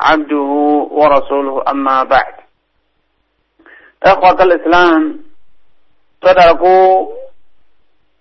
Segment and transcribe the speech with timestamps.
[0.00, 0.50] عبده
[0.92, 2.36] ورسوله أما بعد
[4.06, 5.24] Ikhwatal Islam
[6.22, 7.10] Saudaraku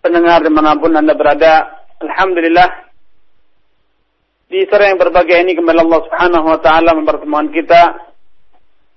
[0.01, 2.89] Pendengar dimanapun anda berada Alhamdulillah
[4.49, 8.01] Di sore yang berbahagia ini Kembali Allah subhanahu wa ta'ala Mempertemuan kita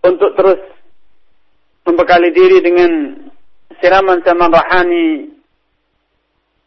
[0.06, 0.62] Untuk terus
[1.84, 3.20] Membekali diri dengan
[3.82, 5.08] Siraman-siraman rahani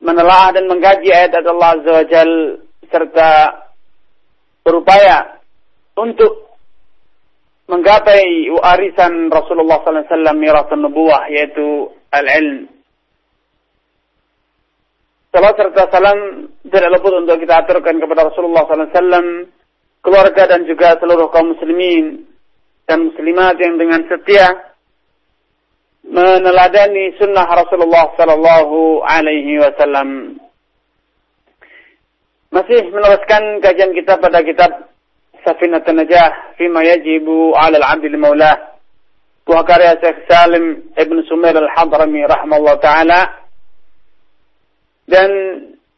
[0.05, 2.31] Menelaah dan mengkaji ayat Allah Azza wa Jal
[2.93, 3.31] Serta
[4.61, 5.34] Berupaya
[5.96, 6.46] untuk
[7.66, 12.70] menggapai warisan Rasulullah SAW mirasan nubuah yaitu al-ilm.
[15.34, 19.52] Salam serta salam tidak luput untuk kita aturkan kepada Rasulullah SAW,
[20.00, 22.24] keluarga dan juga seluruh kaum muslimin
[22.88, 24.76] dan muslimat yang dengan setia
[26.06, 30.38] meneladani sunnah Rasulullah Sallallahu Alaihi Wasallam.
[32.54, 34.70] Masih meneruskan kajian kita pada kitab
[35.45, 38.57] سفينة النجاح فيما يجب على العبد لمولاه
[39.49, 43.21] وكاريا Syekh Salim Ibn Sumail Al-Hadrami rahimahullah taala
[45.09, 45.29] dan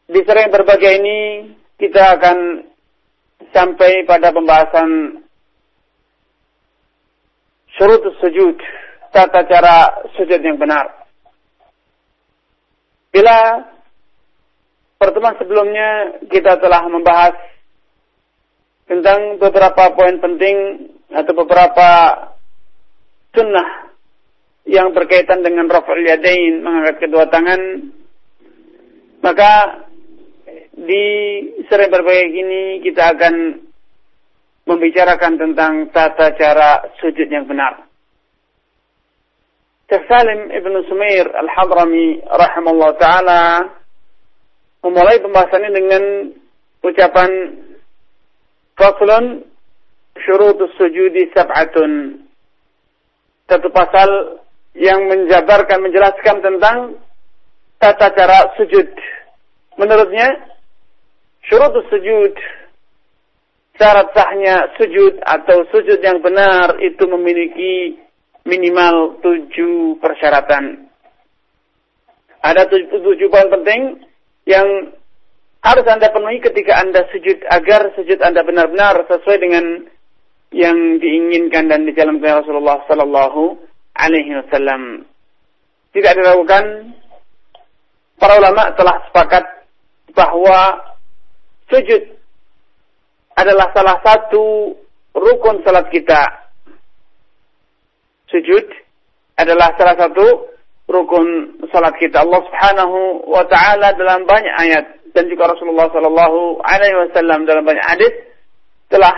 [0.08, 1.18] di sering berbagai ini
[1.78, 2.66] kita akan
[3.52, 5.22] sampai pada pembahasan
[7.78, 8.58] syurut sujud
[9.14, 11.06] tata cara sujud yang benar
[13.14, 13.62] bila
[14.98, 17.38] pertemuan sebelumnya kita telah membahas
[18.89, 21.89] tentang beberapa poin penting atau beberapa
[23.37, 23.93] sunnah
[24.65, 27.93] yang berkaitan dengan rafa'ul yadain, mengangkat kedua tangan,
[29.21, 29.85] maka
[30.73, 31.05] di
[31.69, 33.35] sering berbagai gini kita akan
[34.65, 37.85] membicarakan tentang tata cara sujud yang benar.
[39.89, 43.41] Syekh Salim Ibn Sumair Al-Hadrami rahimahullah ta'ala
[44.85, 46.03] memulai pembahasannya dengan
[46.85, 47.29] ucapan
[48.79, 49.43] Faslun
[50.23, 52.23] syurutus sujudi sab'atun.
[53.51, 54.39] Satu pasal
[54.71, 56.77] yang menjabarkan, menjelaskan tentang
[57.75, 58.87] tata cara sujud.
[59.75, 60.31] Menurutnya,
[61.43, 62.33] syurutus sujud,
[63.75, 67.99] syarat sahnya sujud atau sujud yang benar itu memiliki
[68.47, 70.87] minimal tujuh persyaratan.
[72.39, 74.07] Ada tujuh, tujuh poin penting
[74.47, 74.95] yang
[75.59, 79.65] harus Anda penuhi ketika Anda sujud agar sujud Anda benar-benar sesuai dengan
[80.49, 83.59] yang diinginkan dan dijalankan Rasulullah sallallahu
[83.93, 85.05] alaihi wasallam.
[85.93, 86.95] Tidak diragukan
[88.17, 89.45] para ulama telah sepakat
[90.15, 90.79] bahwa
[91.69, 92.01] sujud
[93.37, 94.75] adalah salah satu
[95.15, 96.49] rukun salat kita.
[98.29, 98.65] Sujud
[99.39, 100.49] adalah salah satu
[100.89, 102.21] rukun salat kita.
[102.21, 107.85] Allah Subhanahu wa taala dalam banyak ayat dan juga Rasulullah Sallallahu Alaihi Wasallam dalam banyak
[107.85, 108.13] hadis
[108.89, 109.13] telah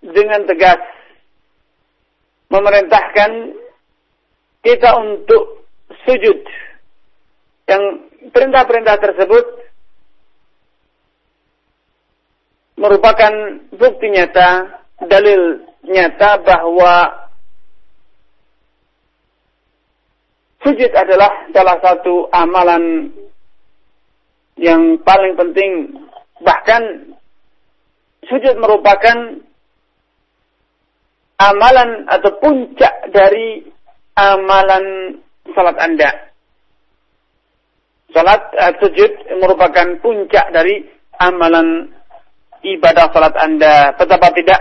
[0.00, 0.80] dengan tegas
[2.52, 3.30] memerintahkan
[4.62, 5.66] kita untuk
[6.06, 6.38] sujud.
[7.66, 7.82] Yang
[8.30, 9.46] perintah-perintah tersebut
[12.76, 13.32] merupakan
[13.74, 16.94] bukti nyata dalil nyata bahwa
[20.62, 23.10] sujud adalah salah satu amalan
[24.56, 26.00] yang paling penting
[26.40, 27.12] bahkan
[28.24, 29.40] sujud merupakan
[31.36, 33.64] amalan atau puncak dari
[34.16, 35.16] amalan
[35.52, 36.10] salat Anda.
[38.16, 40.88] Salat uh, sujud merupakan puncak dari
[41.20, 41.92] amalan
[42.64, 43.92] ibadah salat Anda.
[44.00, 44.60] Betapa tidak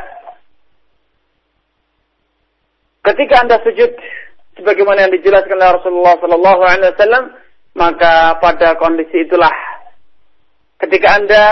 [3.05, 3.91] ketika Anda sujud
[4.59, 7.25] sebagaimana yang dijelaskan oleh Rasulullah sallallahu alaihi wasallam
[7.75, 9.51] maka pada kondisi itulah
[10.81, 11.45] ketika Anda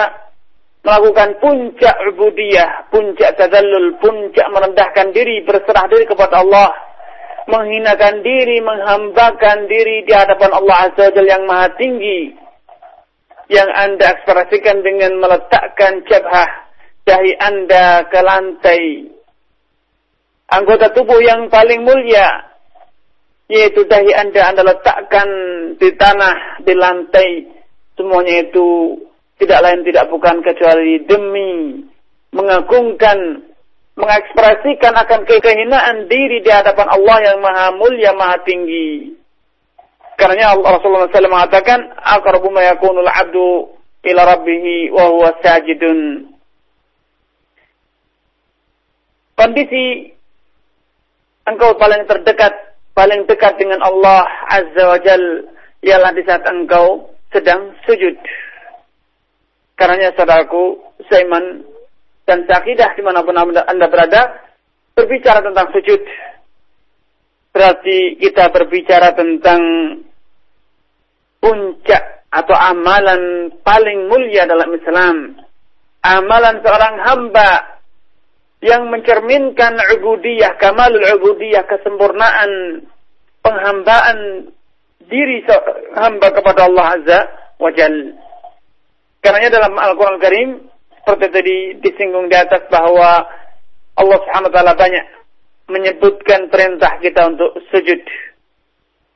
[0.83, 6.69] melakukan puncak ubudiyah, puncak tadallul, puncak merendahkan diri, berserah diri kepada Allah,
[7.47, 12.35] menghinakan diri, menghambakan diri di hadapan Allah Azza wa yang maha tinggi,
[13.47, 16.63] yang Anda ekspresikan dengan meletakkan jabhah
[17.03, 18.83] dahi Anda ke lantai,
[20.51, 22.27] anggota tubuh yang paling mulia,
[23.51, 25.27] yaitu dahi Anda Anda letakkan
[25.79, 27.29] di tanah, di lantai,
[27.99, 28.99] semuanya itu
[29.43, 31.83] tidak lain tidak bukan kecuali demi
[32.33, 33.43] mengagungkan
[33.93, 39.13] mengekspresikan akan kehinaan diri di hadapan Allah yang maha mulia, maha tinggi.
[40.17, 43.69] Karena Rasulullah SAW mengatakan, "Aqrabu ma yakunul 'abdu
[44.05, 46.29] ila rabbih wa huwa sajidun."
[49.33, 50.13] Kondisi
[51.49, 52.53] engkau paling terdekat,
[52.93, 55.49] paling dekat dengan Allah Azza wa Jal
[55.81, 58.13] ialah di saat engkau sedang sujud.
[59.83, 60.79] Karena saudaraku,
[61.11, 61.59] seiman
[62.23, 64.31] dan sakidah di mana pun anda berada,
[64.95, 65.99] berbicara tentang sujud.
[67.51, 69.59] Berarti kita berbicara tentang
[71.43, 75.15] puncak atau amalan paling mulia dalam Islam.
[75.99, 77.49] Amalan seorang hamba
[78.63, 82.87] yang mencerminkan ubudiyah, kamalul ubudiyah, kesempurnaan
[83.43, 84.47] penghambaan
[85.11, 85.43] diri
[85.99, 87.19] hamba kepada Allah Azza
[87.59, 88.22] wa Jal.
[89.23, 90.49] Karena dalam Al-Quran Karim,
[90.99, 93.23] seperti tadi disinggung di atas bahwa
[93.95, 95.05] Allah Subhanahu wa taala banyak
[95.71, 98.03] menyebutkan perintah kita untuk sujud.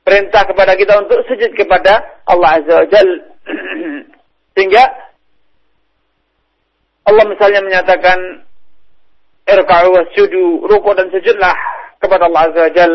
[0.08, 3.08] Perintah kepada kita untuk sujud kepada Allah Azza wa Jal.
[4.56, 4.84] Sehingga
[7.04, 8.48] Allah misalnya menyatakan
[9.44, 11.56] irka'u wasjudu, ruku dan sujudlah
[12.00, 12.92] kepada Allah Azza wa Jal.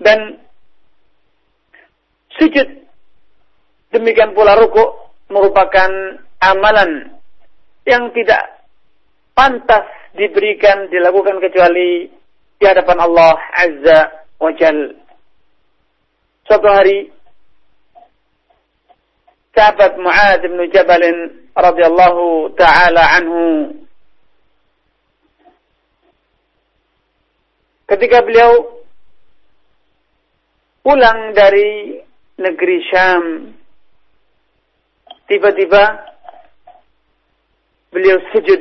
[0.00, 0.40] Dan
[2.40, 2.68] sujud
[3.92, 5.01] demikian pula ruku
[5.32, 5.90] merupakan
[6.38, 7.16] amalan
[7.88, 8.68] yang tidak
[9.32, 12.06] pantas diberikan dilakukan kecuali
[12.60, 14.00] di hadapan Allah Azza
[14.38, 14.78] wa Jal.
[16.46, 17.08] Suatu hari
[19.56, 21.02] sahabat Mu'ad bin Jabal
[21.52, 23.72] radhiyallahu taala anhu
[27.88, 28.80] ketika beliau
[30.82, 32.00] pulang dari
[32.40, 33.54] negeri Syam,
[35.26, 35.82] tiba-tiba
[37.92, 38.60] beliau sujud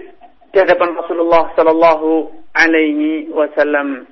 [0.52, 2.10] di hadapan Rasulullah Sallallahu
[2.52, 4.06] Alaihi Wasallam.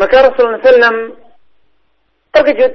[0.00, 1.12] Maka Rasulullah SAW
[2.32, 2.72] terkejut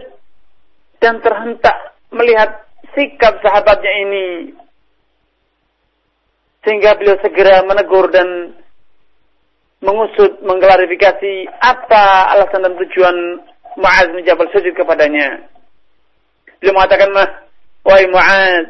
[1.01, 4.25] dan terhentak melihat sikap sahabatnya ini
[6.61, 8.53] sehingga beliau segera menegur dan
[9.81, 13.17] mengusut, mengklarifikasi apa alasan dan tujuan
[13.77, 15.45] Mu'az bin Jabal sujud kepadanya.
[16.65, 17.13] Beliau mengatakan,
[17.85, 18.65] Wahai Mu'az,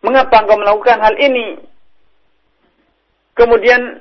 [0.00, 1.60] mengapa engkau melakukan hal ini?
[3.36, 4.00] Kemudian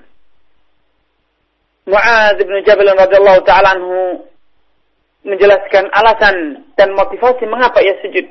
[1.84, 4.24] Mu'az bin Jabal radhiyallahu taala anhu
[5.28, 8.24] menjelaskan alasan dan motivasi mengapa ia sujud.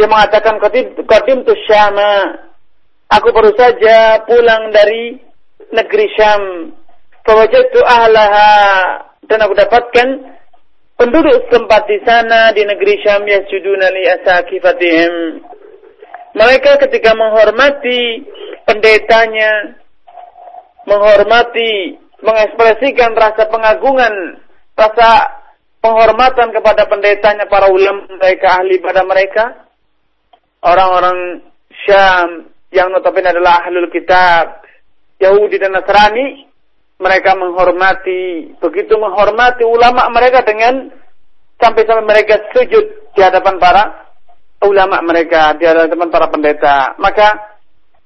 [0.00, 2.32] Dia mengatakan qadim tu syama
[3.08, 5.20] Aku baru saja pulang dari
[5.72, 6.72] negeri Syam.
[7.28, 8.52] Fawajatu ahlaha
[9.28, 10.37] dan aku dapatkan
[10.98, 15.14] penduduk setempat di sana di negeri Syam yasjuduna li asakifatihim.
[16.34, 18.26] Mereka ketika menghormati
[18.66, 19.78] pendetanya,
[20.84, 24.42] menghormati, mengekspresikan rasa pengagungan,
[24.74, 25.38] rasa
[25.78, 29.44] penghormatan kepada pendetanya para ulama mereka ahli pada mereka,
[30.66, 31.46] orang-orang
[31.86, 34.66] Syam yang notabene adalah ahlul kitab,
[35.22, 36.47] Yahudi dan Nasrani,
[36.98, 40.90] mereka menghormati, begitu menghormati ulama mereka dengan
[41.62, 44.10] sampai-sampai mereka sujud di hadapan para
[44.66, 46.98] ulama mereka, di hadapan para pendeta.
[46.98, 47.58] Maka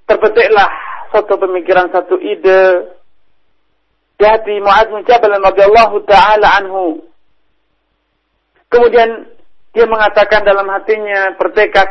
[0.04, 0.68] terbetiklah
[1.08, 2.92] satu pemikiran, satu ide
[4.20, 7.00] di hati Mu'adz bin Jabal radhiyallahu taala anhu.
[8.68, 9.28] Kemudian
[9.72, 11.88] dia mengatakan dalam hatinya bertekad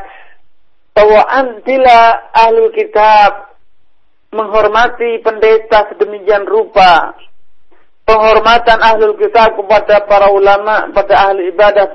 [0.94, 1.22] bahwa
[1.66, 2.00] bila
[2.34, 3.51] ahli kitab
[4.32, 7.16] menghormati pendeta sedemikian rupa,
[8.08, 11.92] penghormatan ahli kitab kepada para ulama, pada ahli ibadah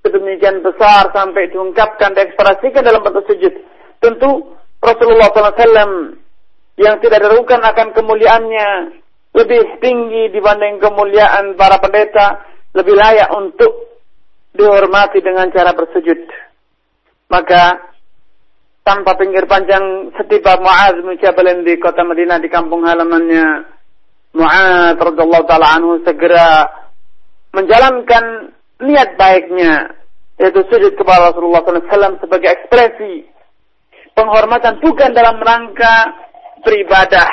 [0.00, 3.52] sedemikian besar sampai diungkapkan, diekspresikan dalam bentuk sujud.
[4.00, 6.16] Tentu Rasulullah SAW
[6.78, 8.68] yang tidak diragukan akan kemuliaannya
[9.34, 14.00] lebih tinggi dibanding kemuliaan para pendeta, lebih layak untuk
[14.54, 16.18] dihormati dengan cara bersujud.
[17.28, 17.92] Maka
[18.88, 21.20] tanpa pinggir panjang setiba Mu'az bin
[21.68, 23.68] di kota Madinah di kampung halamannya.
[24.32, 26.64] Mu'az radhiyallahu taala anhu segera
[27.52, 29.92] menjalankan niat baiknya
[30.40, 33.26] yaitu sujud kepada Rasulullah SAW sebagai ekspresi
[34.14, 36.14] penghormatan bukan dalam rangka
[36.62, 37.28] beribadah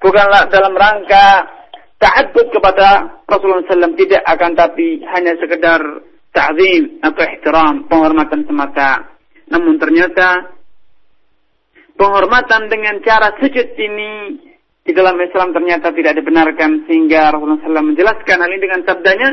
[0.00, 1.44] bukanlah dalam rangka
[2.00, 5.82] ta'addud kepada Rasulullah SAW tidak akan tapi hanya sekedar
[6.32, 9.18] ta'zim atau ihtiram penghormatan semata.
[9.50, 10.57] Namun ternyata
[11.98, 14.38] penghormatan dengan cara sujud ini
[14.86, 19.28] di dalam Islam ternyata tidak dibenarkan sehingga Rasulullah SAW menjelaskan hal ini dengan sabdanya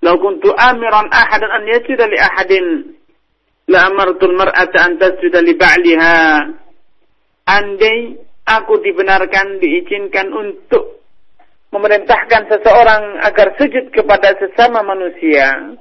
[0.00, 2.66] "Lau kuntu amiran ahadan an yasjuda li ahadin
[3.68, 6.16] la amartul mar'ata an tasjuda li ba'liha."
[7.44, 8.16] andai
[8.48, 11.04] aku dibenarkan diizinkan untuk
[11.72, 15.74] memerintahkan seseorang agar sujud kepada sesama manusia,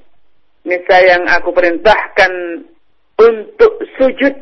[0.65, 2.31] niscaya yang aku perintahkan
[3.13, 4.35] untuk sujud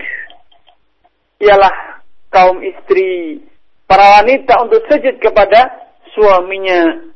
[1.42, 3.42] ialah kaum istri,
[3.90, 5.68] para wanita untuk sujud kepada
[6.16, 7.12] suaminya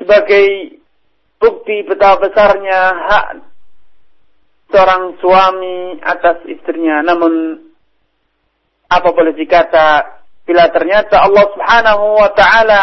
[0.00, 0.78] sebagai
[1.36, 2.80] bukti betapa besarnya
[3.12, 3.26] hak
[4.72, 7.04] seorang suami atas istrinya.
[7.04, 7.60] Namun
[8.88, 12.82] apa boleh dikata bila ternyata Allah Subhanahu wa taala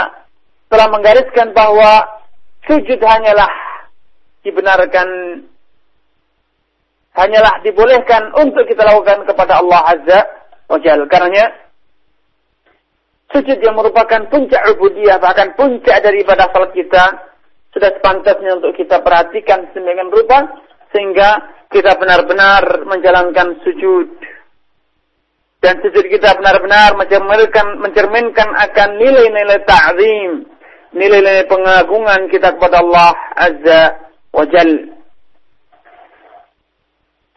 [0.69, 2.05] telah menggariskan bahwa
[2.69, 3.49] sujud hanyalah
[4.45, 5.07] dibenarkan
[7.17, 10.38] hanyalah dibolehkan untuk kita lakukan kepada Allah Azza
[10.69, 11.05] wa Jalla.
[11.09, 11.43] Karena
[13.33, 17.03] sujud yang merupakan puncak ubudiyah bahkan puncak daripada salat kita
[17.69, 20.49] sudah sepantasnya untuk kita perhatikan sedemikian rupa
[20.89, 21.29] sehingga
[21.69, 24.09] kita benar-benar menjalankan sujud
[25.61, 30.49] dan sujud kita benar-benar mencerminkan mencerminkan akan nilai-nilai ta'zim
[30.97, 33.81] nilai-nilai pengagungan kita kepada Allah Azza
[34.33, 34.98] wa Jal.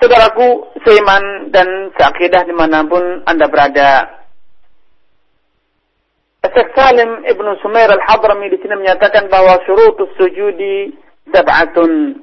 [0.02, 4.18] Saudaraku seiman dan seakidah di mana pun anda berada.
[6.42, 10.90] Syekh Salim Ibn Sumair Al-Hadrami di sini menyatakan bahwa syurutus sujudi
[11.30, 12.18] sab'atun.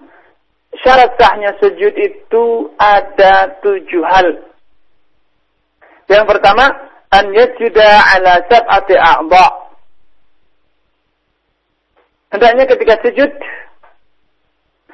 [0.84, 4.28] Syarat sahnya sujud itu ada tujuh hal.
[6.12, 6.68] Yang pertama,
[7.16, 9.52] an yasjuda ala sab'ati a'ba'
[12.36, 13.32] Hendaknya ketika sujud,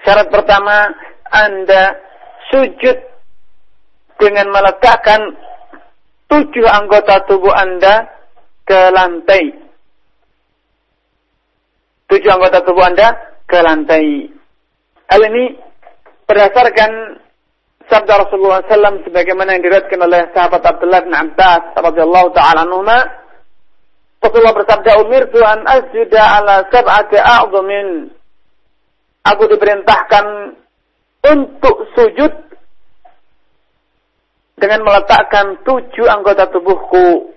[0.06, 0.94] syarat pertama
[1.34, 2.04] Anda
[2.52, 2.98] sujud
[4.20, 5.22] dengan meletakkan
[6.32, 8.10] tujuh anggota tubuh Anda
[8.66, 9.44] ke lantai.
[12.10, 13.14] Tujuh anggota tubuh Anda
[13.46, 14.30] ke lantai.
[15.06, 15.58] Hal ini
[16.25, 17.22] berdasarkan
[17.86, 23.25] sabda Rasulullah SAW sebagaimana yang diriwayatkan oleh sahabat Abdullah bin Abbas radhiyallahu taala anhuma
[24.25, 28.10] Rasulullah bersabda, "Umirtu an asjuda ala sab'ati a'dhamin."
[29.22, 30.25] Aku diperintahkan
[31.25, 32.34] untuk sujud
[34.55, 37.34] dengan meletakkan tujuh anggota tubuhku.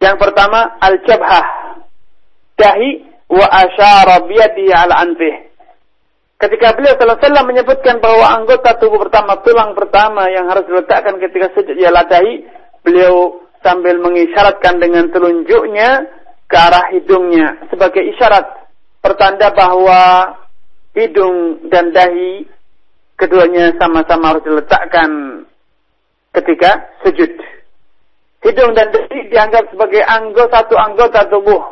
[0.00, 1.46] Yang pertama, al-jabhah.
[2.56, 2.90] Dahi
[3.32, 5.34] wa asyara ala anfih.
[6.36, 11.76] Ketika beliau sallallahu menyebutkan bahwa anggota tubuh pertama, tulang pertama yang harus diletakkan ketika sujud
[11.80, 12.44] ialah dahi,
[12.84, 16.06] beliau sambil mengisyaratkan dengan telunjuknya
[16.46, 18.46] ke arah hidungnya sebagai isyarat
[19.02, 20.34] pertanda bahwa
[20.94, 22.46] hidung dan dahi
[23.16, 25.10] keduanya sama-sama harus diletakkan
[26.36, 26.70] ketika
[27.04, 27.32] sujud.
[28.44, 31.62] Hidung dan dahi dianggap sebagai anggota satu anggota tubuh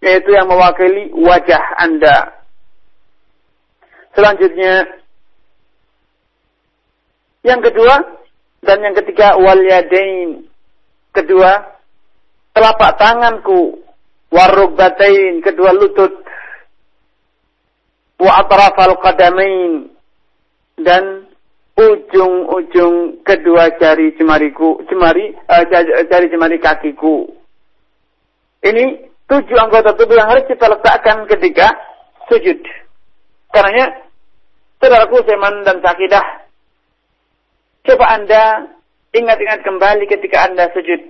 [0.00, 2.40] yaitu yang mewakili wajah Anda.
[4.16, 4.86] Selanjutnya
[7.44, 7.94] yang kedua
[8.64, 10.44] dan yang ketiga wal yadain
[11.16, 11.80] kedua
[12.52, 13.80] telapak tanganku
[14.30, 16.12] warubbatain kedua lutut
[18.20, 19.89] wa atrafal qadamain
[20.82, 21.28] dan
[21.76, 25.64] ujung-ujung kedua jari jemariku jemari uh,
[26.08, 27.24] jari jemari kakiku
[28.60, 31.72] ini tujuh anggota tubuh yang harus kita letakkan ketika
[32.28, 32.60] sujud
[33.48, 34.04] karenanya
[34.76, 36.26] saudaraku seman dan sakidah
[37.88, 38.44] coba anda
[39.10, 41.02] Ingat-ingat kembali ketika Anda sujud.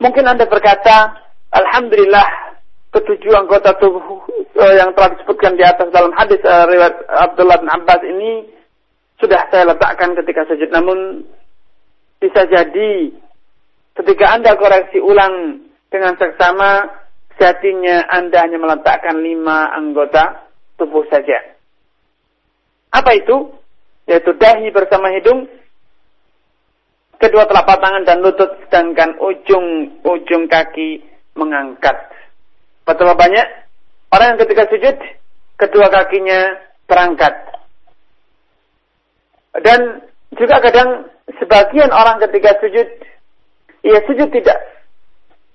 [0.00, 1.12] Mungkin Anda berkata,
[1.52, 2.24] Alhamdulillah,
[2.92, 7.72] ketujuh anggota tubuh uh, yang telah disebutkan di atas dalam hadis uh, riwayat Abdullah bin
[7.72, 8.52] Abbas ini
[9.16, 10.68] sudah saya letakkan ketika sujud.
[10.68, 11.24] Namun
[12.20, 12.92] bisa jadi
[13.96, 16.84] ketika Anda koreksi ulang dengan seksama,
[17.34, 21.56] sejatinya Anda hanya meletakkan lima anggota tubuh saja.
[22.92, 23.56] Apa itu?
[24.04, 25.48] Yaitu dahi bersama hidung
[27.22, 31.06] kedua telapak tangan dan lutut sedangkan ujung-ujung kaki
[31.38, 31.94] mengangkat.
[32.82, 33.46] Betapa banyak
[34.10, 34.96] orang yang ketika sujud
[35.56, 36.58] kedua kakinya
[36.90, 37.34] terangkat.
[39.62, 40.02] Dan
[40.34, 42.88] juga kadang sebagian orang ketika sujud
[43.82, 44.58] ia sujud tidak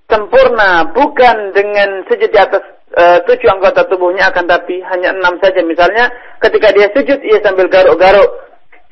[0.08, 5.60] sempurna bukan dengan sujud di atas e, tujuh anggota tubuhnya akan tapi hanya enam saja
[5.66, 6.08] misalnya
[6.40, 8.30] ketika dia sujud ia sambil garuk-garuk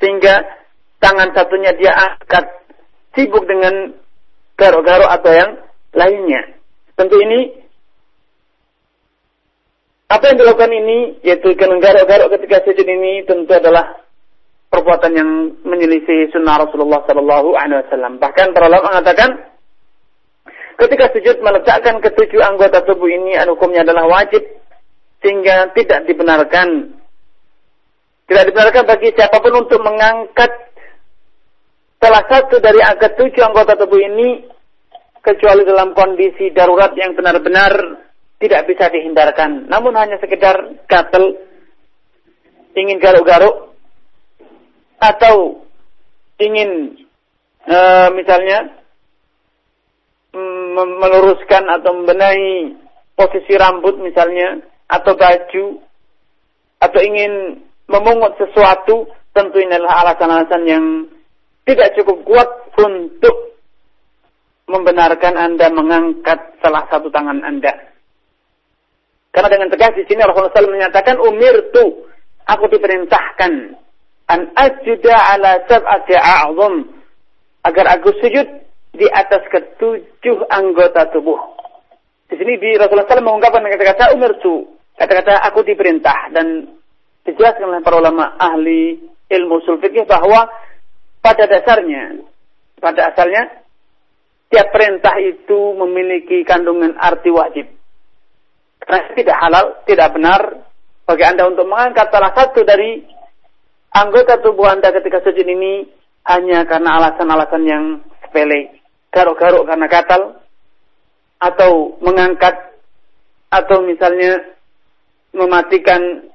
[0.02, 0.44] sehingga
[1.00, 2.44] tangan satunya dia angkat
[3.16, 3.96] sibuk dengan
[4.56, 5.50] garuk-garuk atau yang
[5.96, 6.42] lainnya.
[6.96, 7.65] Tentu ini
[10.06, 14.06] apa yang dilakukan ini yaitu dengan garuk-garuk ketika sujud ini tentu adalah
[14.70, 15.30] perbuatan yang
[15.66, 18.22] menyelisih sunnah Rasulullah Sallallahu Alaihi Wasallam.
[18.22, 19.30] Bahkan para ulama mengatakan
[20.78, 24.46] ketika sujud meletakkan ketujuh anggota tubuh ini hukumnya adalah wajib
[25.24, 26.94] sehingga tidak dibenarkan
[28.30, 30.50] tidak dibenarkan bagi siapa pun untuk mengangkat
[31.98, 34.46] salah satu dari ketujuh anggota tubuh ini
[35.18, 38.05] kecuali dalam kondisi darurat yang benar-benar
[38.36, 39.68] tidak bisa dihindarkan.
[39.68, 41.36] Namun hanya sekedar gatel,
[42.76, 43.72] ingin garuk-garuk,
[45.00, 45.64] atau
[46.40, 47.00] ingin
[47.64, 47.78] e,
[48.12, 48.76] misalnya
[50.76, 52.76] meluruskan atau membenahi
[53.16, 54.60] posisi rambut misalnya,
[54.92, 55.80] atau baju,
[56.84, 60.84] atau ingin memungut sesuatu, tentu ini adalah alasan-alasan yang
[61.64, 63.56] tidak cukup kuat untuk
[64.68, 67.95] membenarkan Anda mengangkat salah satu tangan Anda.
[69.36, 72.08] Karena dengan tegas di sini Rasulullah SAW menyatakan umir tu
[72.48, 73.52] aku diperintahkan
[74.32, 76.88] an ajuda ala sab'ati a'zum
[77.68, 78.48] agar aku sujud
[78.96, 81.36] di atas ketujuh anggota tubuh.
[82.32, 86.72] Di sini di Rasulullah SAW mengungkapkan kata-kata umir tu kata-kata aku diperintah dan
[87.28, 88.96] dijelaskan oleh para ulama ahli
[89.28, 89.76] ilmu usul
[90.08, 90.48] bahwa
[91.20, 92.24] pada dasarnya
[92.80, 93.60] pada asalnya
[94.48, 97.75] tiap perintah itu memiliki kandungan arti wajib.
[98.86, 100.40] Karena tidak halal, tidak benar
[101.06, 103.02] bagi Anda untuk mengangkat salah satu dari
[103.90, 105.90] anggota tubuh Anda ketika sujud ini
[106.26, 107.84] hanya karena alasan-alasan yang
[108.22, 108.78] sepele.
[109.10, 110.22] Garuk-garuk karena gatal,
[111.40, 112.52] atau mengangkat,
[113.48, 114.44] atau misalnya
[115.32, 116.28] mematikan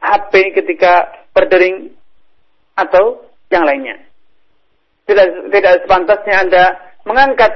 [0.00, 1.92] HP ketika berdering,
[2.74, 4.00] atau yang lainnya.
[5.04, 6.64] Tidak, tidak sepantasnya Anda
[7.04, 7.52] mengangkat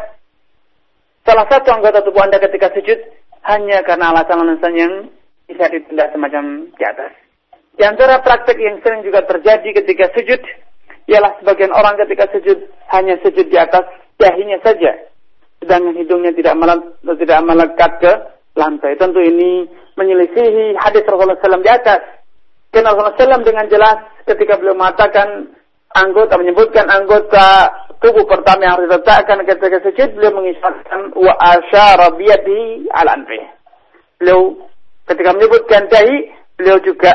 [1.24, 2.98] salah satu anggota tubuh Anda ketika sujud
[3.48, 4.92] hanya karena alasan-alasan yang
[5.48, 7.12] bisa ditindak semacam di atas.
[7.78, 10.40] Di antara praktek yang sering juga terjadi ketika sujud,
[11.08, 13.88] ialah sebagian orang ketika sujud hanya sujud di atas
[14.20, 14.92] dahinya saja,
[15.64, 18.12] sedangkan hidungnya tidak melekat, tidak melekat ke
[18.58, 18.98] lantai.
[19.00, 19.64] Tentu ini
[19.96, 22.02] menyelisihi hadis Rasulullah SAW di atas.
[22.68, 25.56] Karena Rasulullah SAW dengan jelas ketika beliau mengatakan
[25.96, 32.86] anggota menyebutkan anggota tubuh pertama yang harus diletakkan ketika sujud beliau mengisyaratkan wa asyara biyadi
[32.94, 33.40] al anfi.
[34.18, 34.70] Beliau
[35.06, 36.16] ketika menyebutkan dahi
[36.58, 37.14] beliau juga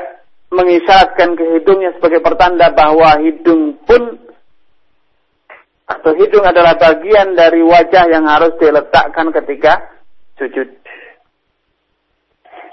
[0.53, 4.21] mengisyaratkan ke hidungnya sebagai pertanda bahwa hidung pun
[5.83, 9.83] atau hidung adalah bagian dari wajah yang harus diletakkan ketika
[10.39, 10.69] sujud.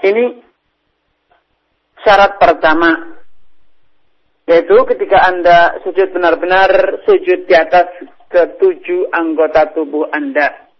[0.01, 0.41] Ini
[2.01, 3.10] syarat pertama
[4.49, 7.87] yaitu ketika Anda sujud benar-benar sujud di atas
[8.31, 10.71] ketujuh anggota tubuh Anda.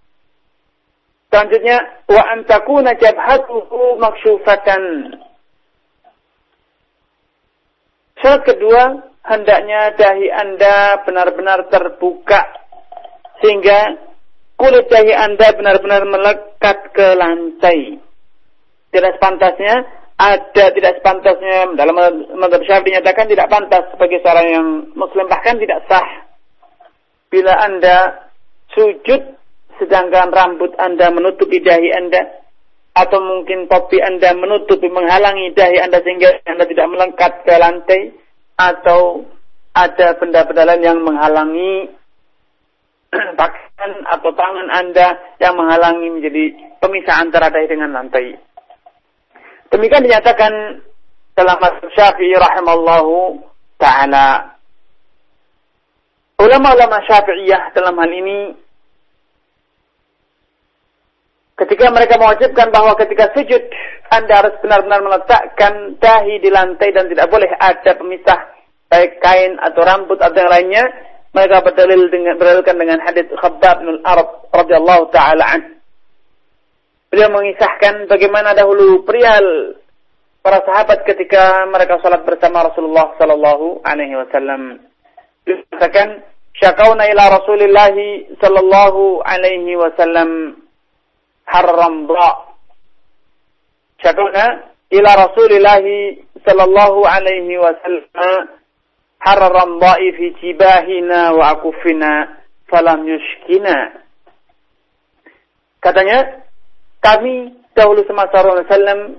[1.32, 5.15] Selanjutnya, wa antakuna jabhatuhu maksyufatan.
[8.19, 8.84] Syarat kedua,
[9.24, 12.43] hendaknya dahi Anda benar-benar terbuka
[13.39, 14.12] sehingga
[14.60, 17.97] kulit dahi Anda benar-benar melekat ke lantai.
[18.91, 21.98] Tidak sepantasnya ada tidak sepantasnya dalam
[22.38, 26.30] madhab syafi'i dinyatakan tidak pantas sebagai seorang yang muslim bahkan tidak sah
[27.34, 28.30] bila anda
[28.78, 29.22] sujud
[29.82, 32.22] sedangkan rambut anda menutupi dahi anda
[32.94, 38.02] atau mungkin topi anda menutupi menghalangi dahi anda sehingga anda tidak melengkat ke lantai
[38.62, 39.26] atau
[39.74, 41.90] ada benda-benda lain yang menghalangi
[43.40, 46.44] pakaian atau tangan anda yang menghalangi menjadi
[46.78, 48.51] pemisah antara dahi dengan lantai.
[49.72, 50.84] Demikian dinyatakan
[51.32, 53.40] dalam Mazhab Syafi'i rahimallahu
[53.80, 54.60] taala.
[56.38, 58.52] Ulama-ulama Syafi'iyah dalam hal ini
[61.56, 63.64] ketika mereka mewajibkan bahwa ketika sujud
[64.12, 68.40] Anda harus benar-benar meletakkan dahi di lantai dan tidak boleh ada pemisah
[68.92, 70.84] baik kain atau rambut atau yang lainnya
[71.32, 75.81] mereka berdalil dengan berdalilkan dengan hadis Khabbab bin Arab radhiyallahu taala anhu
[77.12, 79.76] Beliau mengisahkan bagaimana dahulu perihal
[80.39, 84.80] para sahabat ketika mereka salat bersama Rasulullah sallallahu alaihi wasallam.
[85.43, 86.24] Dikatakan
[86.56, 87.93] syakauna ila Rasulillah
[88.39, 90.63] sallallahu alaihi wasallam
[91.52, 92.56] haram ba.
[94.00, 95.84] Syakauna ila Rasulillah
[96.47, 98.56] sallallahu alaihi wasallam
[99.21, 104.02] haram ba'i fi jibahina wa akufina falam yushkina.
[105.82, 106.45] Katanya,
[107.02, 109.18] kami dahulu semasa Rasulullah SAW,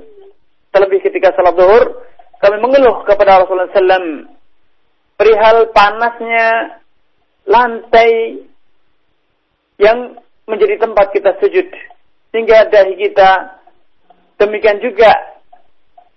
[0.71, 2.07] terlebih ketika salat zuhur,
[2.39, 4.31] kami mengeluh kepada Rasulullah SAW
[5.19, 6.79] perihal panasnya
[7.47, 8.43] lantai
[9.79, 10.19] yang
[10.51, 11.67] menjadi tempat kita sujud.
[12.35, 13.61] Sehingga dahi kita,
[14.41, 15.11] demikian juga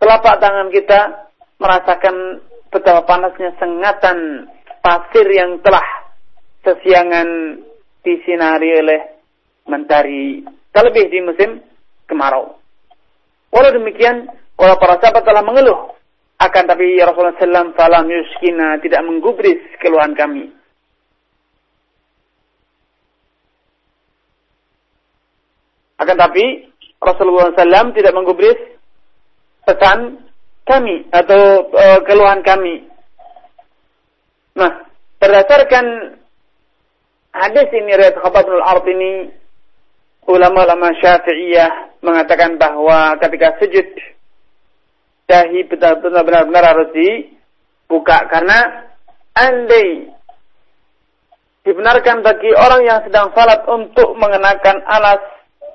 [0.02, 1.30] telapak tangan kita
[1.62, 2.42] merasakan
[2.74, 4.50] betapa panasnya sengatan
[4.82, 5.86] pasir yang telah
[6.66, 7.62] sesiangan
[8.02, 9.02] disinari oleh
[9.66, 11.50] mentari terlebih di musim
[12.12, 12.60] kemarau.
[13.56, 14.28] Walau demikian,
[14.60, 15.96] kalau para sahabat telah mengeluh,
[16.36, 20.52] akan tapi ya Rasulullah SAW falam yuskina tidak menggubris keluhan kami.
[25.96, 26.68] Akan tapi
[27.00, 28.60] Rasulullah SAW tidak menggubris
[29.64, 30.28] pesan
[30.68, 32.84] kami atau e, keluhan kami.
[34.60, 34.92] Nah,
[35.24, 36.20] berdasarkan
[37.32, 39.12] hadis ini riwayat Khabbab bin al-Ard ini
[40.26, 43.88] ulama-ulama Syafi'iyah mengatakan bahwa ketika sujud
[45.26, 48.90] dahi benar-benar harus dibuka karena
[49.34, 50.16] andai
[51.66, 55.22] dibenarkan bagi orang yang sedang salat untuk mengenakan alas,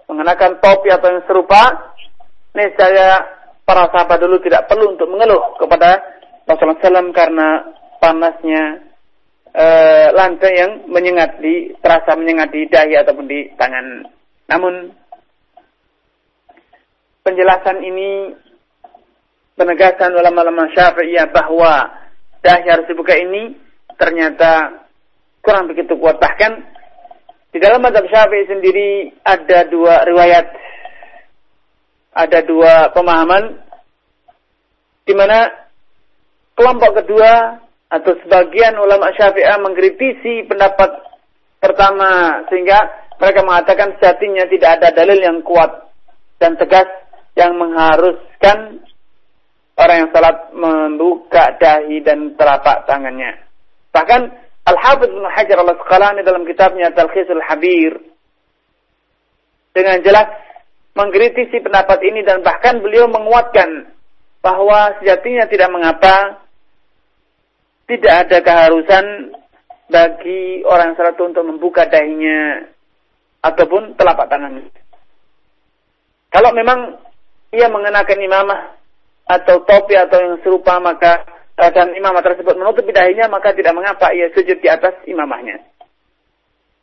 [0.07, 1.93] mengenakan topi atau yang serupa,
[2.55, 3.19] niscaya
[3.67, 5.99] para sahabat dulu tidak perlu untuk mengeluh kepada
[6.47, 7.49] Rasulullah SAW karena
[7.99, 8.63] panasnya
[9.51, 9.67] e,
[10.15, 14.07] lantai yang menyengat di terasa menyengat di dahi ataupun di tangan.
[14.51, 14.91] Namun
[17.23, 18.35] penjelasan ini
[19.55, 22.01] penegasan ulama-ulama Syafi'iyah bahwa
[22.43, 23.55] dahi harus dibuka ini
[24.01, 24.83] ternyata
[25.45, 26.17] kurang begitu kuat.
[26.21, 26.53] Bahkan
[27.51, 30.47] di dalam madhab syafi'i sendiri ada dua riwayat,
[32.15, 33.59] ada dua pemahaman,
[35.05, 35.51] di mana
[36.55, 37.59] kelompok kedua
[37.91, 40.95] atau sebagian ulama syafi'ah mengkritisi pendapat
[41.59, 45.93] pertama sehingga mereka mengatakan sejatinya tidak ada dalil yang kuat
[46.41, 46.89] dan tegas
[47.37, 48.81] yang mengharuskan
[49.77, 53.45] orang yang salat membuka dahi dan telapak tangannya.
[53.93, 54.21] Bahkan
[54.73, 57.93] Al-Hafidh Ibn Hajar al-Asqalani dalam kitabnya Talkhisul Habir
[59.77, 60.29] dengan jelas
[60.97, 63.89] mengkritisi pendapat ini dan bahkan beliau menguatkan
[64.41, 66.45] bahwa sejatinya tidak mengapa
[67.85, 69.05] tidak ada keharusan
[69.91, 72.71] bagi orang salat untuk membuka dahinya
[73.41, 74.69] ataupun telapak tangannya.
[76.31, 77.01] Kalau memang
[77.51, 78.61] ia mengenakan imamah
[79.27, 84.33] atau topi atau yang serupa maka dan imamah tersebut menutup dahinya maka tidak mengapa ia
[84.33, 85.61] sujud di atas imamahnya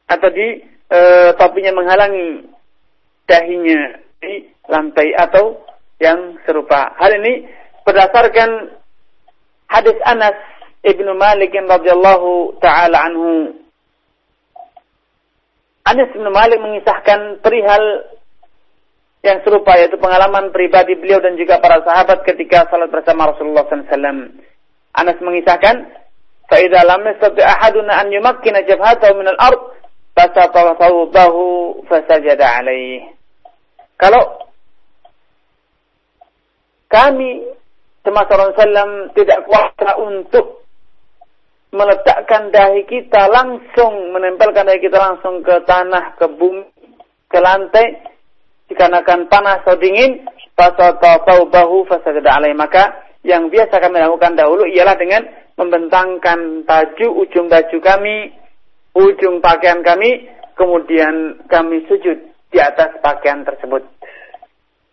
[0.08, 1.00] atau di e,
[1.36, 2.48] topinya menghalangi
[3.28, 5.60] dahinya di lantai atau
[6.00, 6.94] yang serupa.
[6.96, 7.50] Hal ini
[7.84, 8.72] berdasarkan
[9.68, 10.38] hadis Anas
[10.86, 13.56] ibnu Malik radhiyallahu taala anhu.
[15.88, 18.12] Anas ibnu Malik mengisahkan perihal
[19.24, 24.36] yang serupa yaitu pengalaman pribadi beliau dan juga para sahabat ketika salat bersama Rasulullah SAW.
[24.92, 25.76] Anas mengisahkan,
[26.52, 29.80] "Fa'idza lam yastati ahaduna an yumakkina jabhatahu min al-ard,
[30.12, 31.44] fasata thawbahu
[31.88, 33.08] fasajada alaih."
[33.96, 34.44] Kalau
[36.92, 37.48] kami
[38.04, 40.67] semasa Rasulullah tidak kuasa untuk
[41.72, 46.64] meletakkan dahi kita langsung menempelkan dahi kita langsung ke tanah, ke bumi,
[47.28, 48.16] ke lantai
[48.72, 52.56] dikarenakan panas atau dingin, fasata thawbahu fasajada alaih.
[52.56, 55.24] Maka yang biasa kami lakukan dahulu ialah dengan
[55.58, 58.32] membentangkan baju, ujung baju kami,
[58.96, 62.18] ujung pakaian kami, kemudian kami sujud
[62.52, 63.84] di atas pakaian tersebut.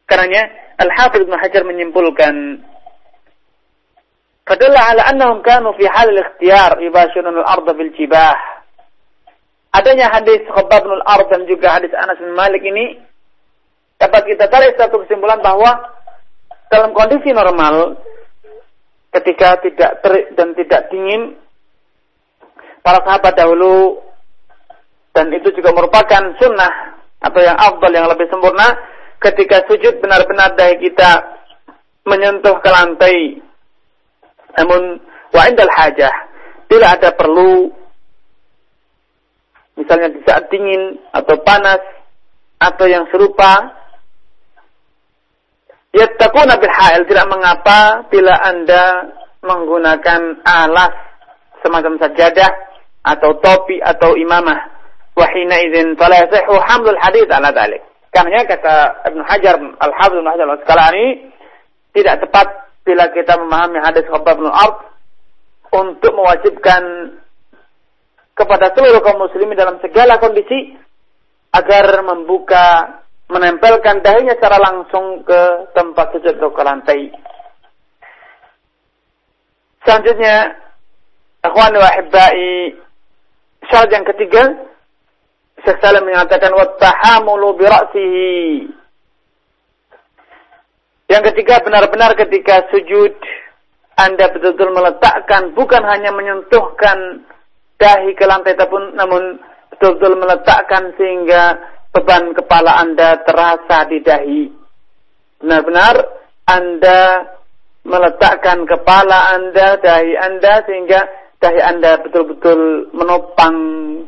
[0.04, 0.50] Karenanya
[0.82, 2.34] Al-Hafidh Ibn Hajar menyimpulkan
[4.44, 8.36] Ala annahum kanu fi hal al-ikhtiyar yubashirun al-ardh bil jibah.
[9.72, 13.00] Adanya hadis Khabbab bin al-Ard dan juga hadis Anas bin Malik ini
[13.98, 15.98] dapat kita tarik satu kesimpulan bahwa
[16.70, 17.98] dalam kondisi normal
[19.10, 21.34] ketika tidak terik dan tidak dingin
[22.86, 23.98] para sahabat dahulu
[25.10, 28.78] dan itu juga merupakan sunnah atau yang afdal yang lebih sempurna
[29.22, 31.10] ketika sujud benar-benar dahi kita
[32.06, 33.43] menyentuh ke lantai
[34.58, 35.02] namun
[35.34, 36.14] wa indal hajah
[36.70, 37.70] tidak ada perlu
[39.74, 41.82] misalnya di saat dingin atau panas
[42.62, 43.84] atau yang serupa
[45.94, 49.14] Yattaquna bil ha'il tidak mengapa bila Anda
[49.46, 50.90] menggunakan alas
[51.62, 52.50] semacam sajadah
[53.06, 54.74] atau topi atau imamah.
[55.14, 57.78] Wa hina idzin fala yasihu hamlul hadits ala dzalik.
[58.10, 61.06] Karena kata Ibnu Hajar Al-Hafidz Ibnu Hajar Al-Asqalani
[61.94, 62.46] tidak tepat
[62.84, 64.52] bila kita memahami hadis Khabbab bin
[65.74, 66.82] untuk mewajibkan
[68.36, 70.76] kepada seluruh kaum muslimin dalam segala kondisi
[71.54, 77.02] agar membuka menempelkan dahinya secara langsung ke tempat sujud atau ke lantai.
[79.84, 80.60] Selanjutnya,
[81.44, 82.72] akhwan wa ahibbai,
[83.68, 84.42] syarat yang ketiga,
[85.64, 88.40] Syekh Salim mengatakan bi ra'sihi.
[91.08, 93.12] Yang ketiga benar-benar ketika sujud
[93.94, 97.28] Anda betul-betul meletakkan bukan hanya menyentuhkan
[97.78, 99.38] dahi ke lantai tapi namun
[99.70, 101.60] betul-betul meletakkan sehingga
[101.94, 104.42] beban kepala Anda terasa di dahi.
[105.44, 105.94] Benar-benar
[106.48, 107.00] Anda
[107.84, 111.00] meletakkan kepala Anda, dahi Anda sehingga
[111.38, 113.56] dahi Anda betul-betul menopang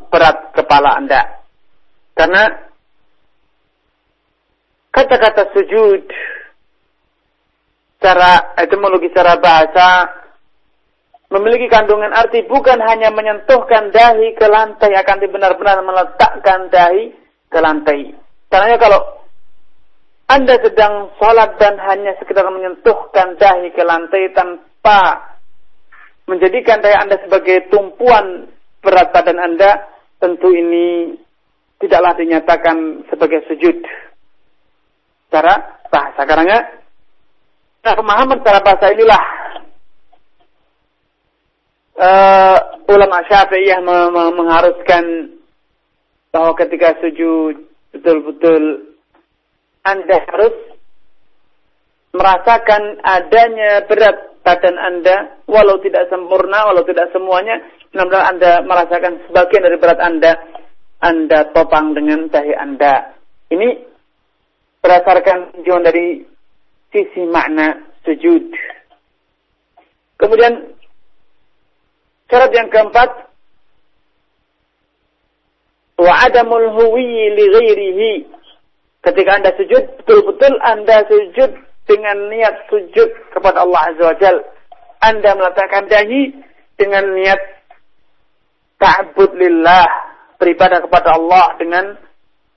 [0.08, 1.44] berat kepala Anda.
[2.16, 2.48] Karena
[4.96, 6.02] kata-kata sujud
[8.06, 10.06] secara etimologi secara bahasa
[11.34, 17.10] memiliki kandungan arti bukan hanya menyentuhkan dahi ke lantai akan benar-benar meletakkan dahi
[17.50, 18.14] ke lantai.
[18.46, 19.26] Karena kalau
[20.30, 25.34] Anda sedang sholat dan hanya sekedar menyentuhkan dahi ke lantai tanpa
[26.30, 28.54] menjadikan dahi Anda sebagai tumpuan
[28.86, 29.82] berat badan Anda,
[30.22, 31.10] tentu ini
[31.82, 33.82] tidaklah dinyatakan sebagai sujud.
[35.26, 36.22] Cara bahasa.
[36.22, 36.85] Karena
[37.86, 39.22] nah, pemahaman cara bahasa inilah
[42.02, 42.58] uh,
[42.90, 43.78] ulama Syafi'iyah
[44.34, 45.38] mengharuskan
[46.34, 47.62] bahwa ketika sujud
[47.94, 48.92] betul-betul
[49.86, 50.56] Anda harus
[52.10, 57.62] merasakan adanya berat badan Anda walau tidak sempurna, walau tidak semuanya,
[57.94, 60.32] namun Anda merasakan sebagian dari berat Anda
[60.98, 63.14] Anda topang dengan dahi Anda.
[63.46, 63.68] Ini
[64.82, 66.35] berdasarkan tujuan dari
[66.96, 67.76] sisi makna
[68.08, 68.48] sujud.
[70.16, 70.76] Kemudian
[72.26, 73.30] Syarat yang keempat,
[76.02, 78.12] wa adamul huwi li ghairihi.
[79.06, 81.54] Ketika Anda sujud, betul-betul Anda sujud
[81.86, 84.36] dengan niat sujud kepada Allah Azza wa Jal.
[84.98, 86.34] Anda meletakkan dahi
[86.74, 87.38] dengan niat
[88.82, 89.86] ta'bud lillah,
[90.42, 91.94] beribadah kepada Allah dengan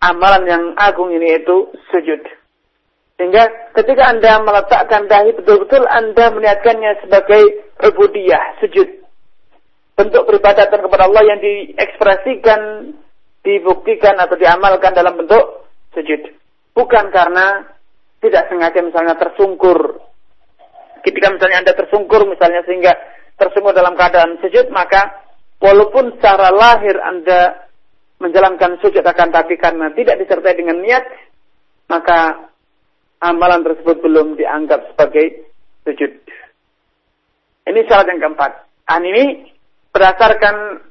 [0.01, 2.25] amalan yang agung ini yaitu sujud.
[3.19, 8.87] Sehingga ketika Anda meletakkan dahi betul-betul Anda meniatkannya sebagai ubudiyah, sujud
[9.99, 12.95] bentuk peribadatan kepada Allah yang diekspresikan,
[13.43, 16.31] dibuktikan atau diamalkan dalam bentuk sujud.
[16.71, 17.67] Bukan karena
[18.23, 19.99] tidak sengaja misalnya tersungkur.
[21.03, 22.95] Ketika misalnya Anda tersungkur misalnya sehingga
[23.35, 25.27] tersungkur dalam keadaan sujud, maka
[25.59, 27.67] walaupun secara lahir Anda
[28.23, 31.03] menjalankan sujud akan tapi karena tidak disertai dengan niat,
[31.91, 32.47] maka
[33.19, 35.51] amalan tersebut belum dianggap sebagai
[35.83, 36.11] sujud.
[37.69, 38.51] Ini syarat yang keempat.
[38.89, 39.53] Dan ini
[39.93, 40.81] berdasarkan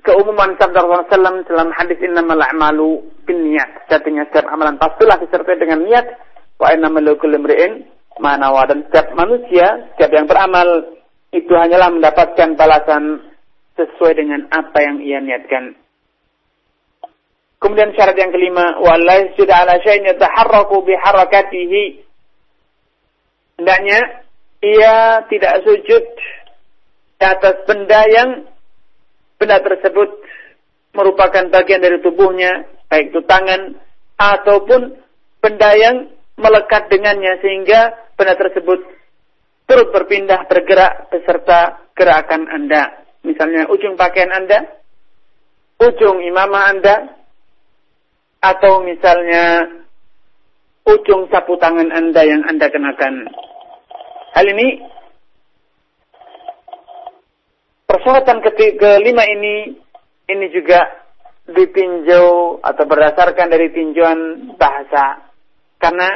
[0.00, 3.84] keumuman sabda Rasulullah SAW dalam hadis innamal a'malu bin niat.
[3.86, 6.06] Sejatinya setiap amalan pastilah disertai dengan niat.
[6.56, 7.72] Wa innamal kulli imri'in
[8.22, 10.96] manawa dan setiap manusia, setiap yang beramal
[11.34, 13.34] itu hanyalah mendapatkan balasan
[13.74, 15.74] sesuai dengan apa yang ia niatkan.
[17.64, 22.04] Kemudian syarat yang kelima, walai sudah ala syai'in yataharraku biharakatihi.
[23.56, 24.20] Hendaknya
[24.60, 26.04] ia tidak sujud
[27.16, 28.44] di atas benda yang
[29.40, 30.12] benda tersebut
[30.92, 33.80] merupakan bagian dari tubuhnya, baik itu tangan
[34.20, 35.00] ataupun
[35.40, 38.92] benda yang melekat dengannya sehingga benda tersebut
[39.64, 43.08] turut berpindah bergerak beserta gerakan Anda.
[43.24, 44.68] Misalnya ujung pakaian Anda,
[45.80, 47.23] ujung imamah Anda,
[48.44, 49.64] atau misalnya
[50.84, 53.24] ujung sapu tangan Anda yang Anda kenakan.
[54.36, 54.84] Hal ini
[57.88, 58.44] persyaratan
[58.76, 59.80] kelima ini
[60.28, 60.84] ini juga
[61.48, 65.24] ditinjau atau berdasarkan dari tinjauan bahasa.
[65.80, 66.08] Karena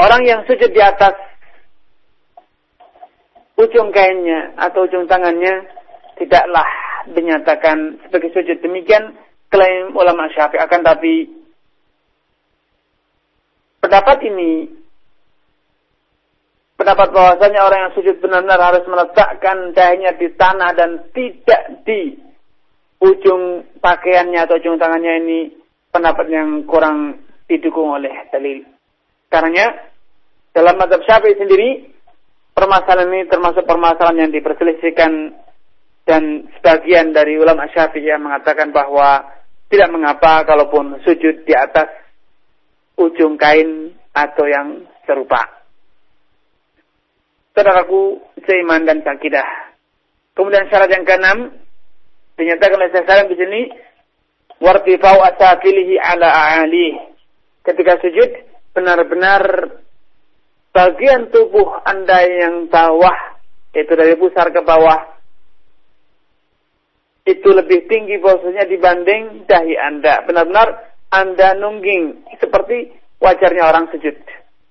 [0.00, 1.16] orang yang sujud di atas
[3.60, 5.68] ujung kainnya atau ujung tangannya
[6.16, 6.68] tidaklah
[7.12, 8.60] dinyatakan sebagai sujud.
[8.60, 11.14] Demikian klaim ulama syafi'i akan tapi
[13.80, 14.68] pendapat ini
[16.78, 22.14] pendapat bahwasanya orang yang sujud benar-benar harus meletakkan dahinya di tanah dan tidak di
[23.02, 25.38] ujung pakaiannya atau ujung tangannya ini
[25.90, 28.62] pendapat yang kurang didukung oleh dalil.
[29.26, 29.74] Karena
[30.54, 31.90] dalam mazhab Syafi'i sendiri
[32.54, 35.34] permasalahan ini termasuk permasalahan yang diperselisihkan
[36.08, 39.37] dan sebagian dari ulama Syafi'i yang mengatakan bahwa
[39.68, 41.88] tidak mengapa kalaupun sujud di atas
[42.96, 45.58] ujung kain atau yang serupa
[47.58, 49.74] saudaraku seiman dan sakidah.
[50.38, 51.58] Kemudian syarat yang keenam
[52.38, 53.60] dinyatakan oleh saya di sini
[54.62, 57.18] wartifau asafilihi ala a'ali.
[57.66, 58.30] Ketika sujud
[58.78, 59.42] benar-benar
[60.70, 63.42] bagian tubuh Anda yang bawah
[63.74, 65.17] yaitu dari pusar ke bawah
[67.28, 70.24] itu lebih tinggi posisinya dibanding dahi Anda.
[70.24, 74.16] Benar-benar Anda nungging seperti wajarnya orang sujud.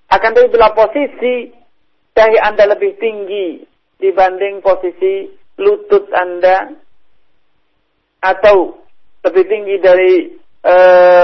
[0.09, 1.53] Akan tetapi bila posisi
[2.17, 3.61] dahi Anda lebih tinggi
[4.01, 5.29] dibanding posisi
[5.61, 6.73] lutut Anda
[8.25, 8.81] atau
[9.21, 10.13] lebih tinggi dari
[10.65, 10.75] e,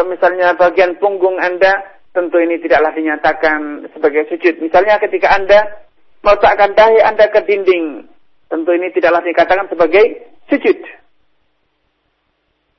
[0.06, 4.62] misalnya bagian punggung Anda, tentu ini tidaklah dinyatakan sebagai sujud.
[4.62, 5.82] Misalnya ketika Anda
[6.22, 8.06] meletakkan dahi Anda ke dinding,
[8.54, 11.03] tentu ini tidaklah dikatakan sebagai sujud.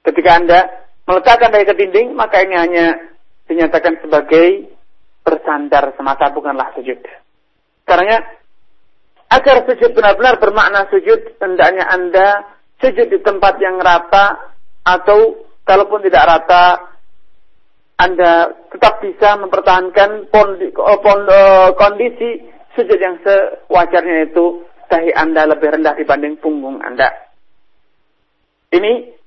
[0.05, 0.61] Ketika Anda
[1.09, 2.87] meletakkan dahi ke dinding, maka ini hanya
[3.49, 4.69] dinyatakan sebagai
[5.25, 7.01] bersandar semata bukanlah sujud.
[7.89, 8.21] Karena
[9.33, 12.29] agar sujud benar-benar bermakna sujud, hendaknya Anda
[12.85, 14.53] sujud di tempat yang rata
[14.85, 16.93] atau kalaupun tidak rata,
[17.97, 22.31] Anda tetap bisa mempertahankan eh, kondisi
[22.77, 27.09] sujud yang sewajarnya itu dahi Anda lebih rendah dibanding punggung Anda.
[28.75, 29.24] Ini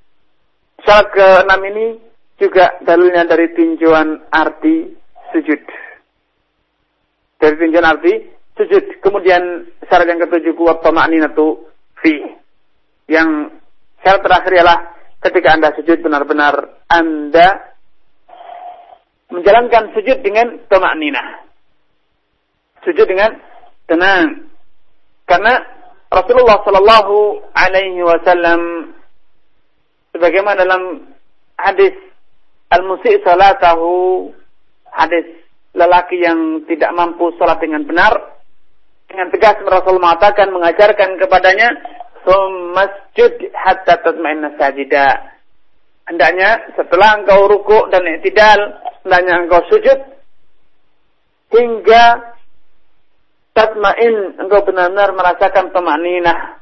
[0.85, 1.87] syarat ke-6 ini
[2.37, 4.93] juga dalilnya dari tinjauan arti
[5.33, 5.61] sujud.
[7.41, 8.13] Dari tinjauan arti
[8.57, 9.01] sujud.
[9.01, 11.65] Kemudian syarat yang ketujuh kuat pema'ninatu
[12.01, 12.13] fi.
[13.09, 13.57] Yang
[14.05, 14.79] syarat terakhir ialah
[15.23, 17.73] ketika Anda sujud benar-benar Anda
[19.33, 21.27] menjalankan sujud dengan pema'ninah.
[22.85, 23.35] Sujud dengan
[23.89, 24.47] tenang.
[25.27, 25.59] Karena
[26.07, 27.15] Rasulullah Shallallahu
[27.51, 28.93] Alaihi Wasallam
[30.17, 31.13] sebagaimana dalam
[31.61, 31.93] hadis
[32.73, 34.27] al-musi salatahu
[34.89, 35.45] hadis
[35.77, 38.41] lelaki yang tidak mampu salat dengan benar
[39.05, 41.69] dengan tegas Rasul mengatakan mengajarkan kepadanya
[42.75, 45.37] masjid hatta tatma'inna sajida
[46.09, 48.59] hendaknya setelah engkau ruku dan i'tidal
[49.05, 49.99] hendaknya engkau sujud
[51.55, 52.35] hingga
[53.55, 56.59] tatmain engkau benar-benar merasakan pemaninah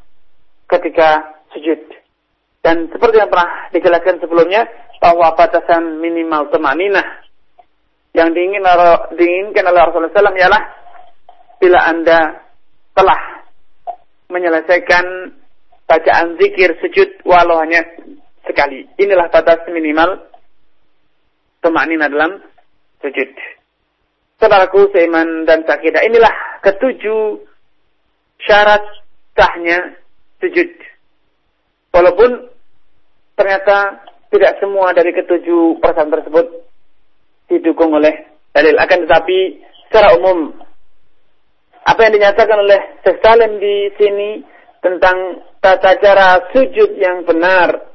[0.69, 1.94] ketika sujud.
[2.65, 4.65] Dan seperti yang pernah dijelaskan sebelumnya
[4.97, 7.21] bahwa batasan minimal temaninah
[8.17, 10.63] yang diinginkan, diinginkan oleh Rasulullah SAW ialah
[11.61, 12.41] bila anda
[12.97, 13.21] telah
[14.33, 15.05] menyelesaikan
[15.85, 17.85] bacaan zikir sujud walau hanya
[18.49, 18.89] sekali.
[18.97, 20.25] Inilah batas minimal
[21.61, 22.41] temaninah dalam
[22.97, 23.29] sujud.
[24.41, 26.01] Saudaraku seiman dan sakidah.
[26.01, 26.33] Inilah
[26.65, 27.45] ketujuh
[28.41, 28.81] syarat
[29.37, 30.01] sahnya
[30.41, 30.73] sujud.
[31.93, 32.54] Walaupun
[33.35, 36.45] ternyata tidak semua dari ketujuh perasaan tersebut
[37.51, 38.75] didukung oleh dalil.
[38.79, 40.51] Akan tetapi secara umum
[41.85, 43.21] apa yang dinyatakan oleh Syekh
[43.61, 44.29] di sini
[44.81, 47.93] tentang tata cara sujud yang benar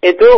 [0.00, 0.30] itu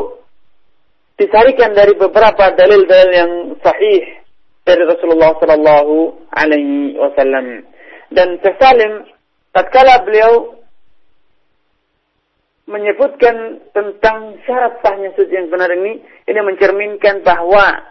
[1.20, 4.22] disarikan dari beberapa dalil-dalil yang sahih
[4.66, 5.94] dari Rasulullah Sallallahu
[6.34, 7.62] Alaihi Wasallam.
[8.12, 9.06] Dan Salim
[9.54, 10.61] tatkala beliau
[12.66, 15.98] menyebutkan tentang syarat sahnya sujud yang benar ini,
[16.30, 17.82] ini mencerminkan bahwa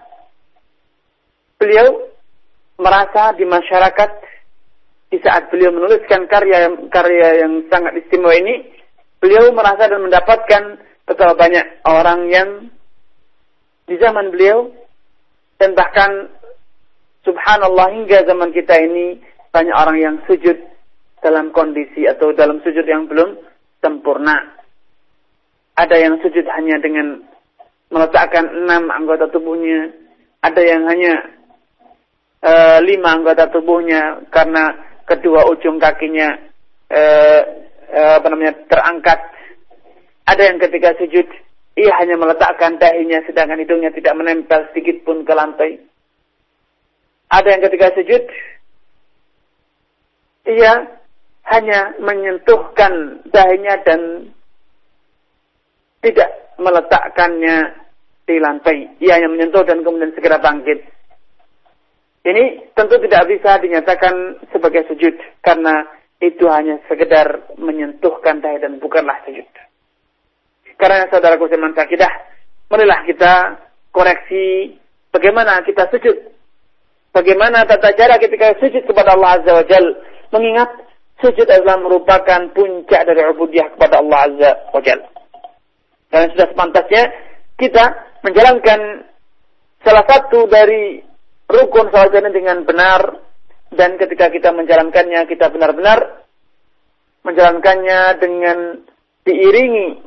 [1.60, 2.08] beliau
[2.80, 4.12] merasa di masyarakat
[5.12, 8.64] di saat beliau menuliskan karya karya yang sangat istimewa ini,
[9.20, 10.64] beliau merasa dan mendapatkan
[11.04, 12.50] betapa banyak orang yang
[13.92, 14.72] di zaman beliau
[15.60, 16.32] dan bahkan
[17.22, 19.22] Subhanallah hingga zaman kita ini
[19.54, 20.58] banyak orang yang sujud
[21.22, 23.38] dalam kondisi atau dalam sujud yang belum
[23.78, 24.61] sempurna.
[25.76, 27.24] Ada yang sujud hanya dengan
[27.92, 29.92] meletakkan enam anggota tubuhnya.
[30.42, 31.14] Ada yang hanya
[32.42, 32.52] e,
[32.86, 34.74] lima anggota tubuhnya karena
[35.06, 36.38] kedua ujung kakinya
[36.90, 37.02] e,
[37.92, 39.20] e, apa namanya terangkat.
[40.28, 41.28] Ada yang ketika sujud
[41.80, 45.80] ia hanya meletakkan dahinya sedangkan hidungnya tidak menempel sedikit pun ke lantai.
[47.32, 48.24] Ada yang ketika sujud,
[50.52, 50.74] ia
[51.48, 54.02] hanya menyentuhkan dahinya dan
[56.02, 57.58] tidak meletakkannya
[58.26, 58.98] di lantai.
[59.02, 60.84] Ia hanya menyentuh dan kemudian segera bangkit.
[62.22, 65.82] Ini tentu tidak bisa dinyatakan sebagai sujud karena
[66.22, 69.46] itu hanya sekedar menyentuhkan dahi dan bukanlah sujud.
[70.78, 72.14] Karena saudaraku seman sakidah,
[72.70, 73.58] marilah kita
[73.90, 74.78] koreksi
[75.10, 76.32] bagaimana kita sujud
[77.12, 79.84] Bagaimana tata cara ketika sujud kepada Allah Azza wa Jal.
[80.32, 80.72] Mengingat
[81.20, 85.00] sujud adalah merupakan puncak dari ubudiyah kepada Allah Azza wa Jal.
[86.12, 87.04] Dan sudah sepantasnya
[87.56, 87.86] kita
[88.28, 89.08] menjalankan
[89.82, 91.02] salah satu dari
[91.48, 93.02] rukun salat ini dengan benar
[93.72, 96.28] dan ketika kita menjalankannya kita benar-benar
[97.24, 98.58] menjalankannya dengan
[99.26, 100.02] diiringi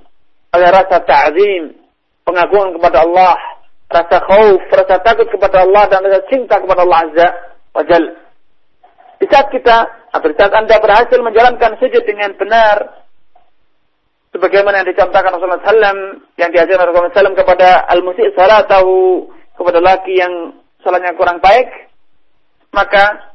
[0.55, 1.75] oleh rasa ta'zim,
[2.23, 3.35] pengagungan kepada Allah,
[3.91, 7.29] rasa khauf, rasa takut kepada Allah dan rasa cinta kepada Allah Azza
[7.75, 8.05] wa Jal.
[9.19, 9.77] Di saat kita,
[10.11, 13.04] atau di saat Anda berhasil menjalankan sujud dengan benar,
[14.35, 20.59] sebagaimana yang dicontohkan Rasulullah SAW, yang diajarkan Rasulullah SAW kepada al-musik salatahu, kepada laki yang
[20.83, 21.71] salahnya kurang baik,
[22.75, 23.31] maka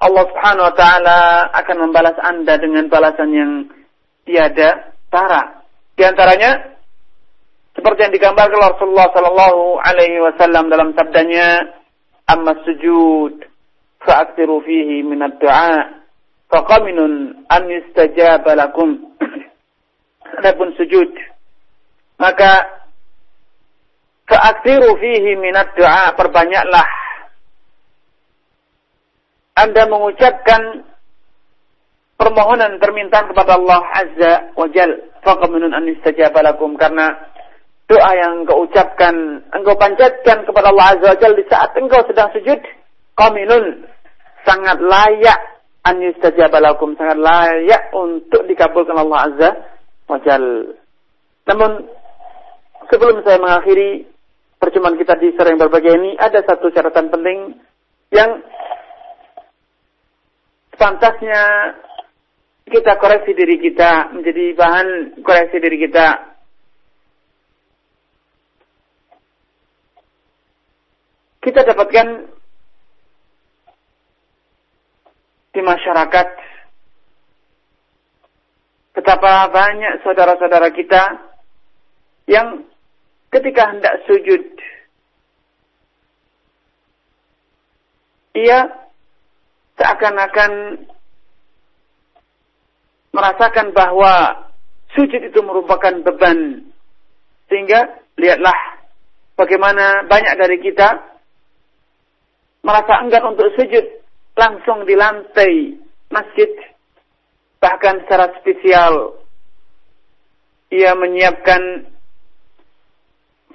[0.00, 1.20] Allah Subhanahu wa taala
[1.52, 3.52] akan membalas Anda dengan balasan yang
[4.24, 5.66] tiada tara.
[5.98, 6.78] Di antaranya
[7.76, 11.78] seperti yang digambarkan Rasulullah sallallahu alaihi wasallam dalam sabdanya
[12.30, 13.42] amma sujud
[14.02, 16.02] fa'aktiru fihi min ad-du'a
[16.50, 19.14] faqaminun an yustajaba lakum
[20.36, 21.08] adapun sujud
[22.18, 22.78] maka
[24.28, 26.12] Fa'aksiru fihi minat doa.
[26.12, 26.88] Perbanyaklah.
[29.58, 30.84] Anda mengucapkan
[32.20, 34.92] permohonan permintaan kepada Allah Azza wa Jal.
[35.24, 36.76] Faqaminun an istajabalakum.
[36.76, 37.08] Karena
[37.88, 42.28] doa yang engkau ucapkan, engkau panjatkan kepada Allah Azza wa Jal di saat engkau sedang
[42.36, 42.60] sujud.
[43.16, 43.88] Qaminun.
[44.44, 45.40] Sangat layak
[45.88, 47.00] an yustajabalakum.
[47.00, 49.50] Sangat layak untuk dikabulkan Allah Azza
[50.08, 50.44] wa Jal.
[51.44, 51.70] Namun
[52.88, 54.08] sebelum saya mengakhiri
[54.56, 57.38] perjumpaan kita di sore yang berbahagia ini, ada satu catatan penting
[58.10, 58.40] yang
[60.74, 61.76] pantasnya
[62.68, 64.88] kita koreksi diri kita menjadi bahan
[65.24, 66.36] koreksi diri kita.
[71.38, 72.08] Kita dapatkan
[75.54, 76.28] di masyarakat
[78.98, 81.22] betapa banyak saudara-saudara kita
[82.26, 82.66] yang
[83.30, 84.42] ketika hendak sujud
[88.34, 88.66] ia
[89.78, 90.82] seakan-akan
[93.14, 94.46] merasakan bahwa
[94.98, 96.66] sujud itu merupakan beban.
[97.46, 98.82] Sehingga lihatlah
[99.38, 101.18] bagaimana banyak dari kita
[102.66, 103.86] merasa enggan untuk sujud
[104.34, 105.78] langsung di lantai
[106.10, 106.50] masjid
[107.58, 109.18] bahkan secara spesial
[110.68, 111.88] ia menyiapkan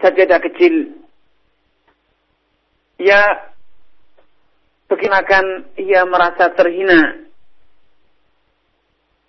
[0.01, 0.97] sajadah kecil.
[2.97, 3.21] Ia
[4.89, 7.23] perkenalkan ia merasa terhina.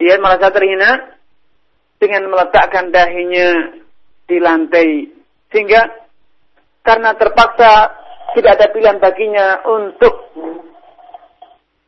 [0.00, 0.90] Ia merasa terhina
[2.00, 3.78] dengan meletakkan dahinya
[4.26, 5.12] di lantai.
[5.52, 5.86] Sehingga
[6.84, 7.72] karena terpaksa
[8.34, 10.14] tidak ada pilihan baginya untuk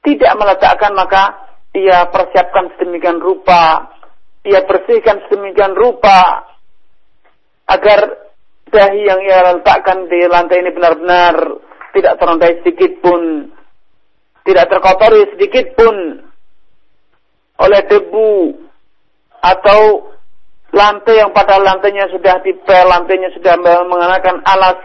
[0.07, 1.46] tidak meletakkan maka
[1.77, 3.93] ia persiapkan sedemikian rupa,
[4.49, 6.49] ia bersihkan sedemikian rupa.
[7.67, 8.31] Agar
[8.71, 11.35] dahi yang ia letakkan di lantai ini benar-benar
[11.93, 13.53] tidak terlantai sedikit pun,
[14.49, 15.97] tidak terkotori sedikit pun.
[17.57, 18.53] Oleh debu
[19.41, 20.13] atau
[20.77, 23.57] lantai yang pada lantainya sudah dipel, lantainya sudah
[23.89, 24.77] mengenakan alas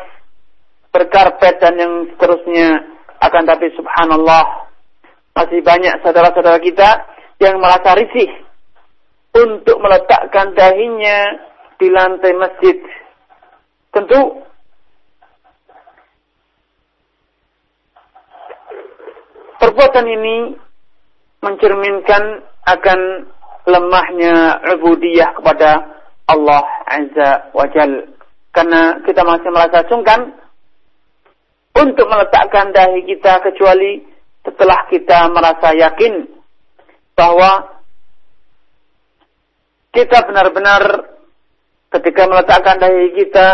[0.91, 2.79] berkarpet dan yang seterusnya.
[3.21, 4.60] Akan tapi subhanallah
[5.31, 6.89] masih banyak saudara-saudara kita
[7.39, 8.29] yang merasa risih
[9.31, 12.77] untuk meletakkan dahinya di lantai masjid
[13.91, 14.19] Tentu
[19.59, 20.55] perbuatan ini
[21.43, 22.23] mencerminkan
[22.63, 22.99] akan
[23.67, 25.91] lemahnya ubudiyah kepada
[26.31, 28.15] Allah Azza wa Jal.
[28.55, 30.39] Karena kita masih merasa sungkan
[31.75, 34.07] untuk meletakkan dahi kita kecuali
[34.41, 36.25] setelah kita merasa yakin
[37.13, 37.81] bahwa
[39.91, 40.81] kita benar-benar
[41.91, 43.47] ketika meletakkan dahi kita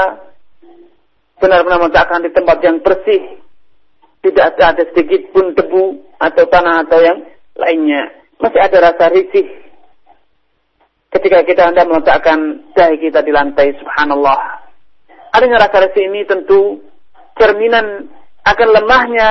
[1.42, 3.42] benar-benar meletakkan di tempat yang bersih,
[4.26, 5.86] tidak ada sedikit pun debu
[6.18, 7.20] atau tanah atau yang
[7.58, 8.10] lainnya.
[8.38, 9.46] Masih ada rasa risih
[11.14, 14.66] ketika kita hendak meletakkan dahi kita di lantai, subhanallah.
[15.34, 16.82] Adanya rasa risih ini tentu
[17.38, 18.10] cerminan
[18.46, 19.30] akan lemahnya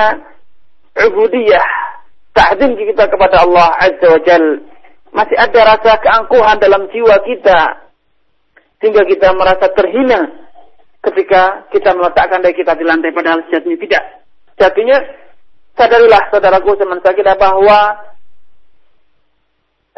[1.05, 1.69] ubudiyah,
[2.33, 4.45] ta'zim kita kepada Allah Azza wa Jal.
[5.13, 7.89] Masih ada rasa keangkuhan dalam jiwa kita,
[8.81, 10.47] sehingga kita merasa terhina
[11.01, 14.03] ketika kita meletakkan diri kita di lantai padahal sejatinya tidak.
[14.57, 14.97] Jadinya
[15.77, 17.79] sadarilah saudaraku teman kita bahwa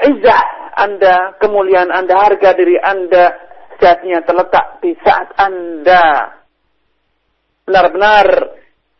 [0.03, 0.43] izah
[0.79, 3.35] Anda, kemuliaan Anda, harga diri Anda
[3.75, 6.35] sejatinya terletak di saat Anda
[7.63, 8.58] benar-benar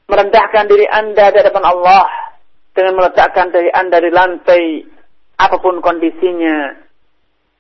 [0.10, 2.06] merendahkan diri Anda di hadapan Allah
[2.74, 4.64] dengan meletakkan diri Anda di lantai
[5.40, 6.90] apa pun kondisinya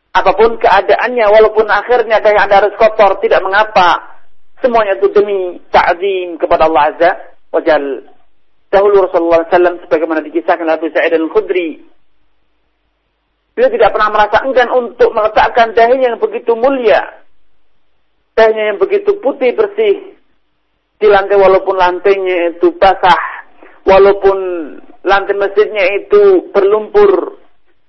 [0.09, 4.19] apa pun keadaannya walaupun akhirnya dari Anda harus kotor tidak mengapa
[4.59, 7.11] Semuanya itu demi ta'zim kepada Allah Azza
[7.51, 8.11] wa Jal.
[8.69, 11.69] Dahulu Rasulullah SAW sebagaimana dikisahkan oleh Abu Sa'id al-Khudri.
[13.55, 17.01] Beliau tidak pernah merasa enggan untuk meletakkan dahinya yang begitu mulia.
[18.35, 20.18] Dahinya yang begitu putih bersih.
[20.99, 23.47] Di lantai walaupun lantainya itu basah.
[23.87, 24.37] Walaupun
[25.07, 27.39] lantai masjidnya itu berlumpur.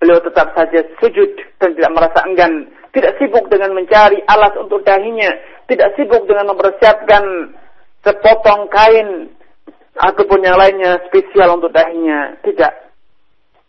[0.01, 2.71] Beliau tetap saja sujud dan tidak merasa enggan.
[2.91, 5.31] Tidak sibuk dengan mencari alas untuk dahinya
[5.71, 7.55] tidak sibuk dengan mempersiapkan
[8.03, 9.31] sepotong kain
[9.95, 12.35] ataupun yang lainnya spesial untuk dahinya.
[12.43, 12.73] Tidak.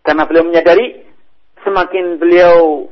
[0.01, 1.05] Karena beliau menyadari
[1.61, 2.89] semakin beliau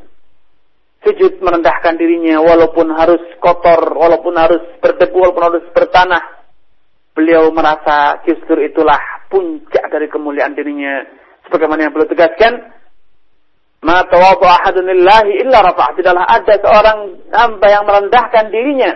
[1.01, 6.38] sujud merendahkan dirinya walaupun harus kotor, walaupun harus berdebu, walaupun harus bertanah.
[7.17, 11.03] Beliau merasa justru itulah puncak dari kemuliaan dirinya.
[11.47, 12.79] Sebagaimana yang beliau tegaskan,
[13.79, 15.95] Ma tawadu ahadun lillahi illa rafa'ah.
[15.95, 16.97] Tidaklah ada seorang
[17.31, 18.91] hamba yang merendahkan dirinya.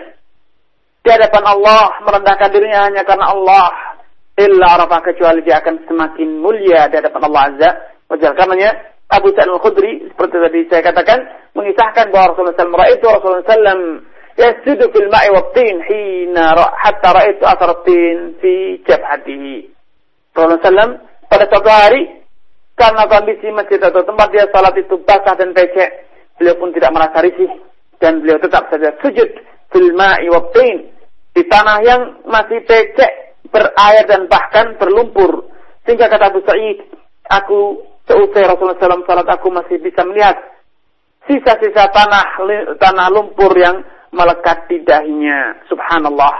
[1.04, 3.68] di hadapan Allah, merendahkan dirinya hanya karena Allah,
[4.40, 7.70] illa arafah kecuali dia akan semakin mulia di hadapan Allah Azza
[8.08, 8.34] wa Jalla.
[8.34, 8.70] Karenanya
[9.12, 11.18] Abu Sa'id Al-Khudri seperti tadi saya katakan
[11.54, 17.70] mengisahkan bahwa Rasulullah SAW itu Rasulullah SAW fil ma'i wa tin hina hatta ra'aitu athar
[17.86, 19.70] tin fi jabhatihi.
[20.34, 20.92] Rasulullah SAW
[21.30, 22.02] pada suatu hari
[22.74, 27.22] karena kondisi masjid atau tempat dia salat itu basah dan becek, beliau pun tidak merasa
[27.22, 27.50] risih
[28.02, 29.30] dan beliau tetap saja sujud
[29.70, 30.26] fil ma'i
[31.34, 35.50] di tanah yang masih becek, berair dan bahkan berlumpur.
[35.86, 36.82] Sehingga kata Abu Sa'id,
[37.30, 40.34] aku seusai Rasulullah SAW salat aku masih bisa melihat
[41.26, 42.42] sisa-sisa tanah
[42.78, 43.82] tanah lumpur yang
[44.14, 45.66] melekat di dahinya.
[45.66, 46.34] Subhanallah.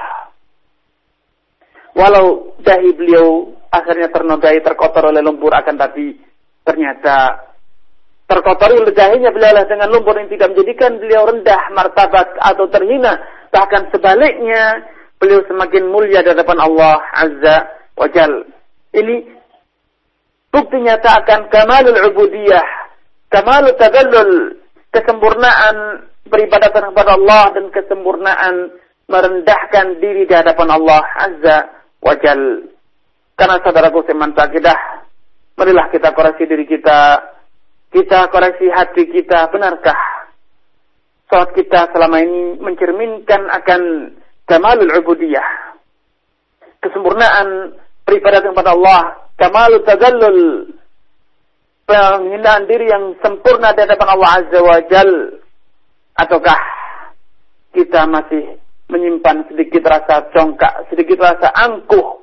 [1.95, 6.19] Walau dahi beliau akhirnya ternodai terkotor oleh lumpur akan tapi
[6.63, 7.39] ternyata
[8.25, 13.21] terkotori oleh dahinya beliau dengan lumpur yang tidak menjadikan beliau rendah martabat atau terhina
[13.55, 14.91] bahkan sebaliknya
[15.23, 17.57] beliau semakin mulia di hadapan Allah Azza
[17.95, 18.33] wa Jal.
[18.95, 19.15] Ini
[20.51, 22.67] bukti nyata akan kamalul ubudiyah,
[23.31, 24.59] kamalul tadallul,
[24.91, 28.55] kesempurnaan beribadatan kepada Allah dan kesempurnaan
[29.07, 31.59] merendahkan diri di hadapan Allah Azza
[32.03, 32.67] wa Jal.
[33.39, 35.07] Karena saudaraku seman akidah,
[35.55, 37.23] marilah kita koreksi diri kita,
[37.95, 39.99] kita koreksi hati kita, benarkah
[41.31, 43.83] salat kita selama ini mencerminkan akan
[44.47, 45.75] kamalul ubudiyah.
[46.79, 47.75] Kesempurnaan
[48.07, 49.03] peribadatan kepada Allah,
[49.35, 50.43] kamalul tadallul,
[51.91, 55.11] penghinaan diri yang sempurna di hadapan Allah Azza wa Jal,
[56.15, 56.61] ataukah
[57.75, 62.23] kita masih menyimpan sedikit rasa congkak, sedikit rasa angkuh,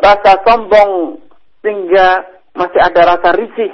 [0.00, 1.20] rasa sombong,
[1.60, 2.24] sehingga
[2.56, 3.68] masih ada rasa risih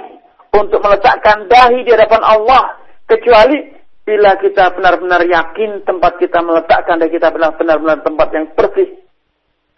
[0.51, 7.11] untuk meletakkan dahi di hadapan Allah, kecuali bila kita benar-benar yakin tempat kita meletakkan dahi
[7.11, 8.89] kita benar-benar tempat yang bersih,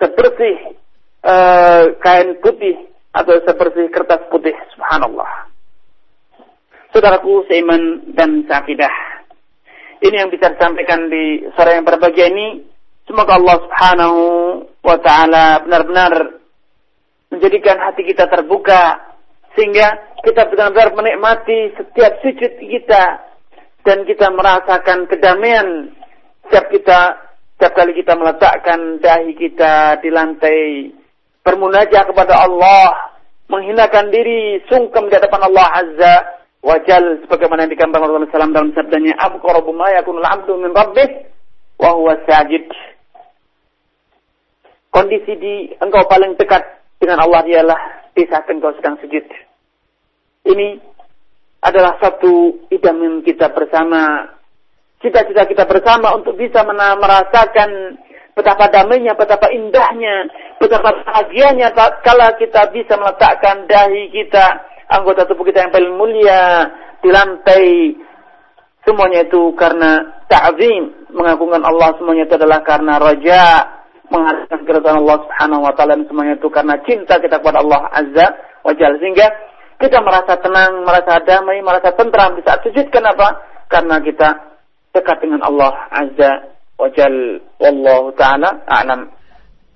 [0.02, 0.56] sebersih
[1.26, 5.50] uh, kain putih atau sebersih kertas putih, subhanallah.
[6.90, 9.09] Saudaraku seiman dan seakidah.
[10.00, 12.64] Ini yang bisa disampaikan di sore yang berbahagia ini.
[13.04, 14.20] Semoga Allah Subhanahu
[14.80, 16.40] wa taala benar-benar
[17.34, 18.96] menjadikan hati kita terbuka
[19.60, 23.04] sehingga kita benar-benar menikmati setiap sujud kita
[23.84, 25.92] dan kita merasakan kedamaian
[26.48, 27.00] setiap kita
[27.58, 30.94] setiap kali kita meletakkan dahi kita di lantai
[31.44, 32.94] bermunajah kepada Allah
[33.50, 36.16] menghinakan diri sungkem di hadapan Allah Azza
[36.60, 41.10] wajal sebagaimana yang digambarkan Rasulullah SAW dalam sabdanya abqarabu ma yakunul abdu min rabbih
[41.80, 42.68] wa huwa sajid.
[44.90, 46.66] Kondisi di engkau paling dekat
[47.00, 47.80] dengan Allah ialah
[48.12, 49.24] di saat engkau sedang sujud.
[50.50, 50.68] Ini
[51.64, 54.34] adalah satu idaman kita bersama
[55.00, 58.00] cita-cita kita bersama untuk bisa merasakan
[58.36, 60.28] betapa damainya, betapa indahnya,
[60.60, 61.72] betapa bahagianya
[62.04, 64.46] kala kita bisa meletakkan dahi kita
[64.90, 66.66] anggota tubuh kita yang paling mulia
[67.00, 67.96] di lantai.
[68.84, 73.44] Semuanya itu karena ta'zim, mengagungkan Allah semuanya itu adalah karena raja,
[74.10, 78.28] mengharapkan keridhaan Allah Subhanahu wa taala semuanya itu karena cinta kita kepada Allah Azza
[78.66, 79.28] wa Jalla sehingga
[79.80, 82.90] kita merasa tenang, merasa damai, merasa tentram di saat sujud.
[82.90, 83.40] Kenapa?
[83.70, 84.30] Karena kita
[84.92, 86.32] dekat dengan Allah Azza
[86.76, 87.40] wa Jalla.
[87.62, 89.19] Wallahu taala a'lam.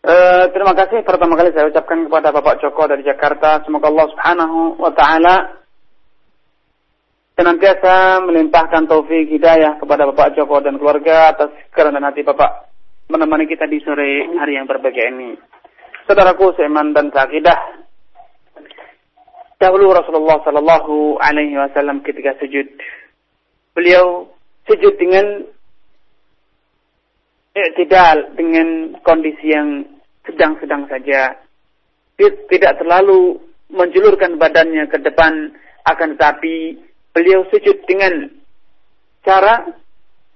[0.00, 3.60] Uh, terima kasih pertama kali saya ucapkan kepada Bapak Joko dari Jakarta.
[3.68, 5.60] Semoga Allah Subhanahu wa taala
[7.36, 12.72] senantiasa melimpahkan taufik hidayah kepada Bapak Joko dan keluarga atas kerendahan hati Bapak
[13.12, 15.36] menemani kita di sore hari yang berbahagia ini.
[16.08, 17.60] Saudaraku seiman dan seakidah,
[19.60, 22.72] dahulu Rasulullah Shallallahu Alaihi Wasallam ketika sujud,
[23.76, 24.32] beliau
[24.64, 25.44] sujud dengan
[27.54, 29.86] i'tidal dengan kondisi yang
[30.26, 31.34] sedang-sedang saja.
[32.20, 33.40] Tidak terlalu
[33.72, 35.56] menjulurkan badannya ke depan,
[35.88, 36.76] akan tetapi
[37.16, 38.28] beliau sujud dengan
[39.24, 39.72] cara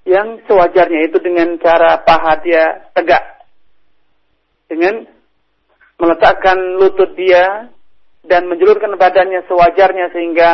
[0.09, 3.25] yang sewajarnya itu dengan cara paha dia tegak.
[4.69, 5.05] Dengan
[6.01, 7.69] meletakkan lutut dia
[8.25, 10.51] dan menjulurkan badannya sewajarnya sehingga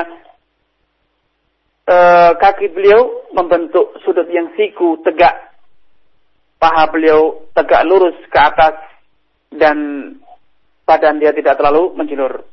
[1.86, 1.96] e,
[2.36, 5.49] kaki beliau membentuk sudut yang siku tegak
[6.60, 8.76] paha beliau tegak lurus ke atas
[9.50, 9.76] dan
[10.84, 12.44] badan dia tidak terlalu menjulur.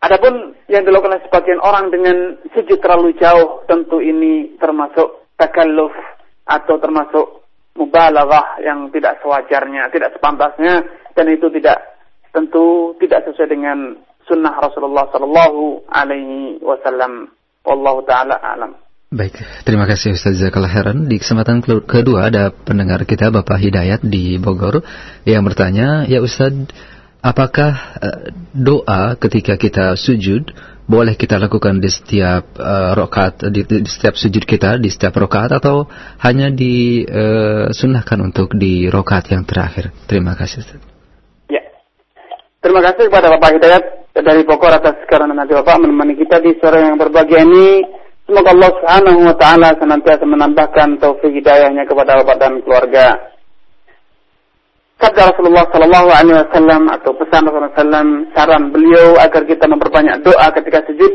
[0.00, 5.92] Adapun yang dilakukan oleh sebagian orang dengan sujud terlalu jauh, tentu ini termasuk takalluf
[6.48, 7.44] atau termasuk
[7.76, 12.00] mubalaghah yang tidak sewajarnya, tidak sepantasnya dan itu tidak
[12.32, 17.28] tentu tidak sesuai dengan sunnah Rasulullah Sallallahu Alaihi Wasallam.
[17.60, 18.72] Wallahu taala alam.
[19.10, 21.10] Baik, terima kasih Ustaz Zakal Heran.
[21.10, 24.86] Di kesempatan kedua ada pendengar kita Bapak Hidayat di Bogor
[25.26, 26.54] yang bertanya, "Ya Ustaz,
[27.18, 30.54] apakah uh, doa ketika kita sujud
[30.86, 35.58] boleh kita lakukan di setiap uh, rokaat di, di setiap sujud kita di setiap rokaat
[35.58, 35.90] atau
[36.22, 40.78] hanya disunahkan uh, untuk di rokaat yang terakhir?" Terima kasih Ustaz.
[41.50, 41.66] Ya.
[42.62, 43.84] Terima kasih kepada Bapak Hidayat
[44.22, 47.98] dari Bogor atas karena nanti Bapak menemani kita di sore yang berbahagia ini
[48.30, 53.18] Semoga Allah Subhanahu wa taala senantiasa menambahkan taufik hidayahnya kepada bapak dan keluarga.
[55.02, 60.46] Sabda Rasulullah sallallahu alaihi wasallam atau pesan Rasulullah sallam saran beliau agar kita memperbanyak doa
[60.54, 61.10] ketika sujud,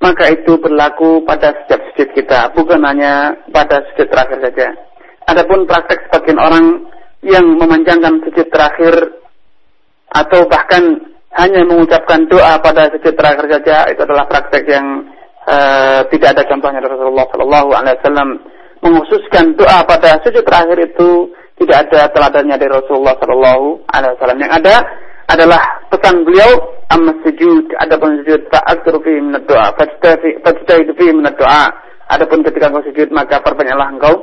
[0.00, 4.72] maka itu berlaku pada setiap sujud kita, bukan hanya pada sujud terakhir saja.
[5.28, 6.88] Adapun praktek sebagian orang
[7.20, 9.12] yang memanjangkan sujud terakhir
[10.08, 11.04] atau bahkan
[11.36, 15.12] hanya mengucapkan doa pada sujud terakhir saja itu adalah praktek yang
[15.46, 18.30] uh, tidak ada contohnya dari Rasulullah Shallallahu Alaihi Wasallam
[18.82, 24.38] menghususkan doa pada sujud terakhir itu tidak ada teladannya dari Rasulullah Shallallahu Alaihi Wasallam.
[24.42, 24.74] Yang ada
[25.26, 26.50] adalah pesan beliau
[26.86, 31.26] amma sujud adapun sujud fa'aktsuru fihi min doa fajtahidu fihi min
[32.06, 34.14] adapun ketika engkau sujud maka perbanyaklah engkau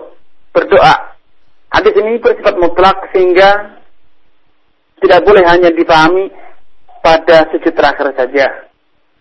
[0.55, 1.19] berdoa
[1.75, 3.83] hadis ini bersifat mutlak sehingga
[5.03, 6.31] tidak boleh hanya dipahami
[7.03, 8.47] pada sujud terakhir saja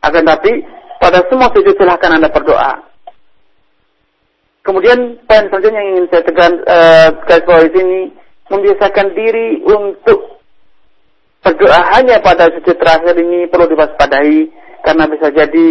[0.07, 0.63] akan tapi
[1.03, 2.79] pada semua sujud silahkan Anda berdoa.
[4.63, 8.15] Kemudian poin selanjutnya yang ingin saya tekan uh, sini
[8.47, 10.39] membiasakan diri untuk
[11.43, 14.47] berdoa hanya pada sujud terakhir ini perlu diwaspadai
[14.87, 15.69] karena bisa jadi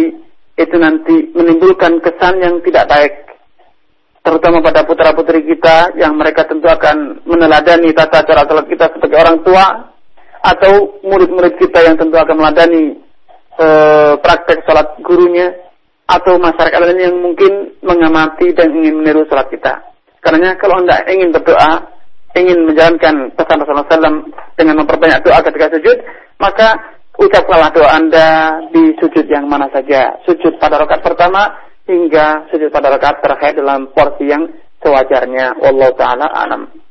[0.60, 3.14] itu nanti menimbulkan kesan yang tidak baik
[4.20, 9.16] terutama pada putra putri kita yang mereka tentu akan meneladani tata cara salat kita sebagai
[9.16, 9.66] orang tua
[10.44, 13.00] atau murid-murid kita yang tentu akan meladani
[13.56, 13.66] e,
[14.20, 15.52] praktek sholat gurunya
[16.08, 19.80] atau masyarakat lain yang mungkin mengamati dan ingin meniru sholat kita.
[20.22, 21.88] Karena kalau anda ingin berdoa,
[22.36, 25.98] ingin menjalankan pesan Rasulullah SAW dengan memperbanyak doa ketika sujud,
[26.38, 26.78] maka
[27.18, 28.28] ucapkanlah doa anda
[28.70, 30.16] di sujud yang mana saja.
[30.24, 31.48] Sujud pada rakaat pertama
[31.84, 34.46] hingga sujud pada rakaat terakhir dalam porsi yang
[34.80, 35.58] sewajarnya.
[35.60, 36.81] Wallahu taala alam.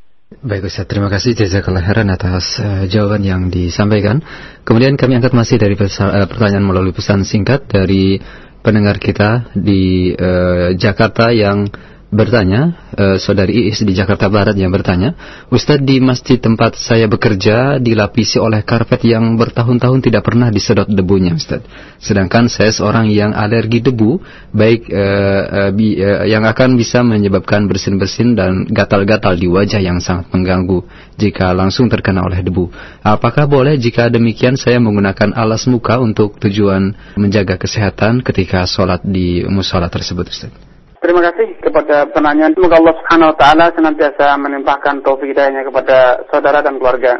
[0.41, 4.25] Baik Ustaz, terima kasih jazakallah khairan atas uh, jawaban yang disampaikan.
[4.65, 8.17] Kemudian kami angkat masih dari pesan, uh, pertanyaan melalui pesan singkat dari
[8.65, 11.69] pendengar kita di uh, Jakarta yang
[12.11, 15.15] bertanya, uh, saudari Iis di Jakarta Barat yang bertanya,
[15.47, 21.31] Ustadz di masjid tempat saya bekerja dilapisi oleh karpet yang bertahun-tahun tidak pernah disedot debunya
[21.31, 21.65] Ustadz.
[22.03, 24.19] Sedangkan saya seorang yang alergi debu,
[24.51, 30.03] baik uh, uh, bi, uh, yang akan bisa menyebabkan bersin-bersin dan gatal-gatal di wajah yang
[30.03, 30.83] sangat mengganggu
[31.15, 32.67] jika langsung terkena oleh debu.
[33.07, 39.47] Apakah boleh jika demikian saya menggunakan alas muka untuk tujuan menjaga kesehatan ketika sholat di
[39.47, 40.70] musola tersebut Ustadz?
[41.01, 42.53] Terima kasih kepada penanya.
[42.53, 47.17] Semoga Allah Subhanahu wa taala senantiasa menimpahkan taufik hidayahnya kepada saudara dan keluarga.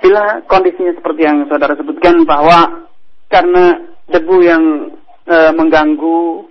[0.00, 2.88] Bila kondisinya seperti yang saudara sebutkan bahwa
[3.28, 4.96] karena debu yang
[5.28, 6.48] e, mengganggu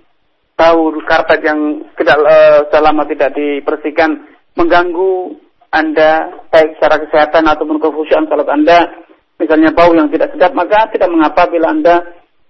[0.54, 2.38] tahu karpet yang tidak e,
[2.70, 4.22] selama tidak dibersihkan
[4.54, 5.34] mengganggu
[5.74, 8.86] Anda baik secara kesehatan ataupun kekhusyuan salat Anda
[9.34, 11.94] misalnya bau yang tidak sedap maka tidak mengapa bila Anda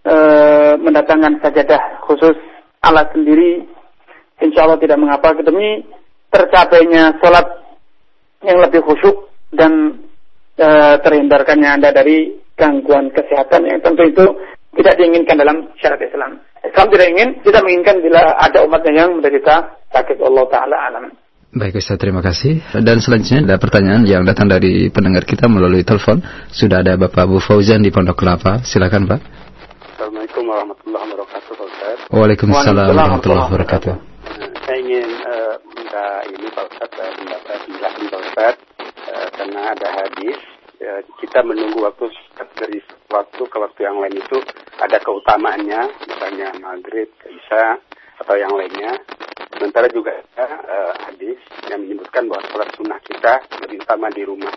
[0.04, 0.14] e,
[0.84, 2.36] mendatangkan sajadah khusus
[2.80, 3.64] alat sendiri,
[4.40, 5.84] insya Allah tidak mengapa demi
[6.30, 7.46] tercapainya sholat
[8.40, 10.00] yang lebih khusyuk dan
[10.56, 10.68] e,
[11.04, 14.24] terhindarkannya anda dari gangguan kesehatan yang tentu itu
[14.76, 16.40] tidak diinginkan dalam syariat Islam.
[16.60, 21.04] Islam tidak ingin, tidak menginginkan bila ada umatnya yang menderita sakit Allah Taala alam.
[21.50, 22.62] Baik Ustaz, terima kasih.
[22.78, 26.22] Dan selanjutnya ada pertanyaan yang datang dari pendengar kita melalui telepon.
[26.46, 28.62] Sudah ada Bapak Bu Fauzan di Pondok Kelapa.
[28.62, 29.20] Silakan Pak.
[29.98, 30.99] Assalamualaikum warahmatullahi.
[32.10, 33.94] Waalaikumsalam warahmatullahi wabarakatuh.
[34.66, 39.88] Saya ingin uh, minta ini Pak Ustaz, uh, pendapat penjelasan Pak Ustaz, uh, karena ada
[39.94, 40.38] hadis
[40.82, 42.10] ya, kita menunggu waktu
[42.58, 42.82] dari
[43.14, 44.42] waktu ke waktu yang lain itu
[44.82, 45.80] ada keutamaannya,
[46.10, 47.78] misalnya maghrib, isya
[48.18, 48.90] atau yang lainnya.
[49.54, 51.38] Sementara juga ada uh, hadis
[51.70, 54.50] yang menyebutkan bahwa sholat sunnah kita lebih utama di rumah.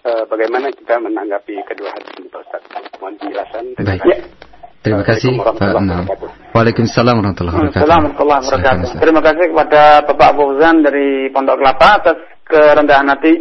[0.00, 2.64] Uh, bagaimana kita menanggapi kedua hadis ini Pak Ustaz?
[2.96, 3.64] Mohon penjelasan.
[3.84, 4.00] Baik.
[4.08, 4.45] Ya.
[4.86, 6.06] Terima kasih Pak Enam.
[6.54, 7.90] Waalaikumsalam warahmatullahi wabarakatuh.
[7.90, 9.02] warahmatullahi wabarakatuh.
[9.02, 13.34] Terima kasih kepada Bapak Fauzan dari Pondok Kelapa atas kerendahan hati.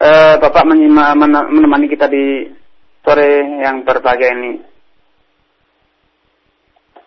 [0.00, 0.64] Uh, Bapak
[1.52, 2.48] menemani kita di
[3.04, 4.64] sore yang berbahagia ini.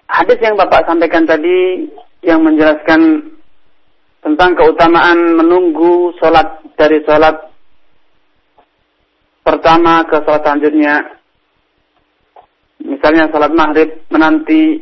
[0.06, 1.90] Hadis yang Bapak sampaikan tadi
[2.22, 3.34] yang menjelaskan
[4.22, 7.42] tentang keutamaan menunggu sholat dari sholat
[9.42, 11.23] pertama ke sholat selanjutnya.
[12.94, 14.78] Misalnya sholat maghrib menanti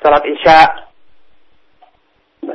[0.00, 0.58] sholat isya,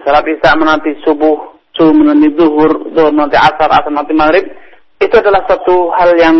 [0.01, 4.45] sholat isya menanti subuh, subuh menanti zuhur, zuhur menanti asar, asar menanti maghrib.
[4.97, 6.37] Itu adalah satu hal yang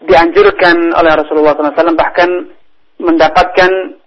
[0.00, 2.48] dianjurkan oleh Rasulullah SAW bahkan
[2.96, 4.00] mendapatkan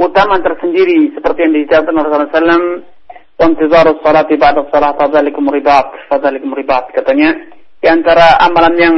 [0.00, 2.94] utama tersendiri seperti yang dijabarkan Rasulullah SAW
[3.34, 7.34] Wantizar salat ba'da salat fadzalikum ribat fadzalikum ribat katanya
[7.82, 8.96] di antara amalan yang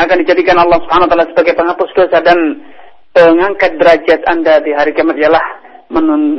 [0.00, 2.38] akan dijadikan Allah Subhanahu wa taala sebagai penghapus dosa dan
[3.12, 5.44] pengangkat derajat Anda di hari kiamat ialah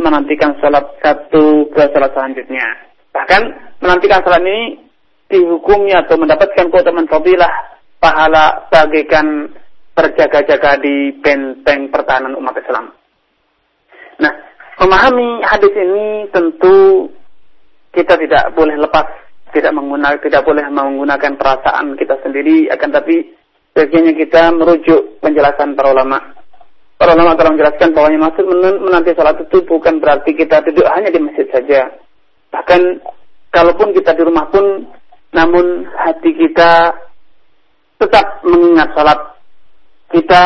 [0.01, 2.65] menantikan salat satu ke salat selanjutnya.
[3.13, 3.41] Bahkan
[3.85, 4.81] menantikan salat ini
[5.29, 7.53] dihukumi atau mendapatkan keutamaan fadilah
[8.01, 9.53] pahala bagaikan
[9.93, 12.89] berjaga-jaga di benteng pertahanan umat Islam.
[14.17, 14.33] Nah,
[14.81, 17.07] memahami hadis ini tentu
[17.93, 19.05] kita tidak boleh lepas,
[19.53, 23.21] tidak menggunakan, tidak boleh menggunakan perasaan kita sendiri, akan tapi
[23.73, 26.17] bagiannya kita merujuk penjelasan para ulama.
[26.97, 28.45] Para ulama telah menjelaskan bahwa maksud
[28.79, 31.89] menanti salat itu bukan berarti kita duduk hanya di masjid saja.
[32.53, 32.81] Bahkan
[33.51, 34.87] kalaupun kita di rumah pun,
[35.33, 36.95] namun hati kita
[37.99, 39.19] tetap mengingat salat.
[40.13, 40.43] Kita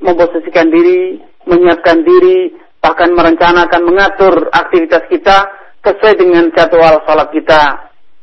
[0.00, 5.44] memposisikan diri, menyiapkan diri, bahkan merencanakan mengatur aktivitas kita
[5.84, 7.62] sesuai dengan jadwal sholat kita.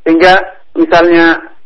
[0.05, 0.33] Sehingga
[0.73, 1.56] misalnya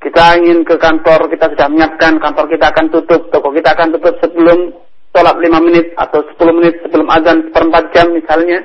[0.00, 4.16] kita ingin ke kantor, kita sudah menyiapkan kantor kita akan tutup, toko kita akan tutup
[4.24, 4.72] sebelum
[5.12, 8.64] sholat 5 menit atau 10 menit sebelum azan seperempat jam misalnya.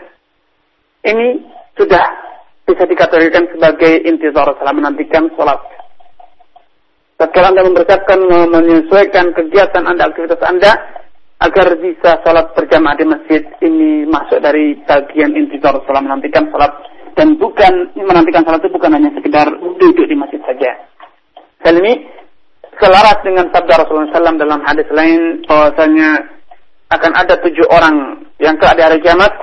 [1.05, 1.27] Ini
[1.75, 2.05] sudah
[2.65, 5.59] bisa dikategorikan sebagai intizar salah menantikan sholat.
[7.15, 8.19] Setelah Anda mempersiapkan,
[8.51, 10.71] menyesuaikan kegiatan Anda, aktivitas Anda,
[11.43, 16.71] agar bisa sholat berjamaah di masjid ini masuk dari bagian intizar sholat menantikan sholat
[17.19, 20.94] dan bukan menantikan sholat itu bukan hanya sekedar duduk di masjid saja.
[21.65, 21.93] Salmi
[22.77, 26.09] selaras dengan sabda Rasulullah SAW dalam hadis lain bahwasanya
[26.93, 29.33] akan ada tujuh orang yang kelak di hari kiamat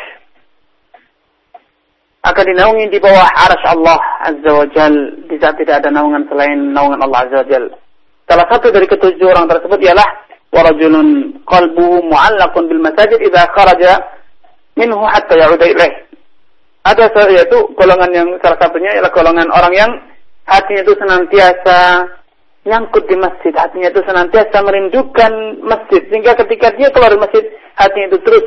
[2.23, 4.95] akan dinaungi di bawah arash Allah Azza wa Jal
[5.27, 7.65] di saat tidak ada naungan selain naungan Allah Azza wa Jal.
[8.31, 10.07] Salah satu dari ketujuh orang tersebut ialah
[10.55, 13.99] warajulun qalbu mu'allakun bil masajid idha kharaja
[14.79, 15.75] minhu hatta ya'udai.
[16.87, 19.91] Ada yaitu golongan yang salah satunya ialah golongan orang yang
[20.47, 21.81] hatinya itu senantiasa
[22.63, 25.33] nyangkut di masjid, hatinya itu senantiasa merindukan
[25.67, 28.45] masjid sehingga ketika dia keluar dari masjid, hatinya itu terus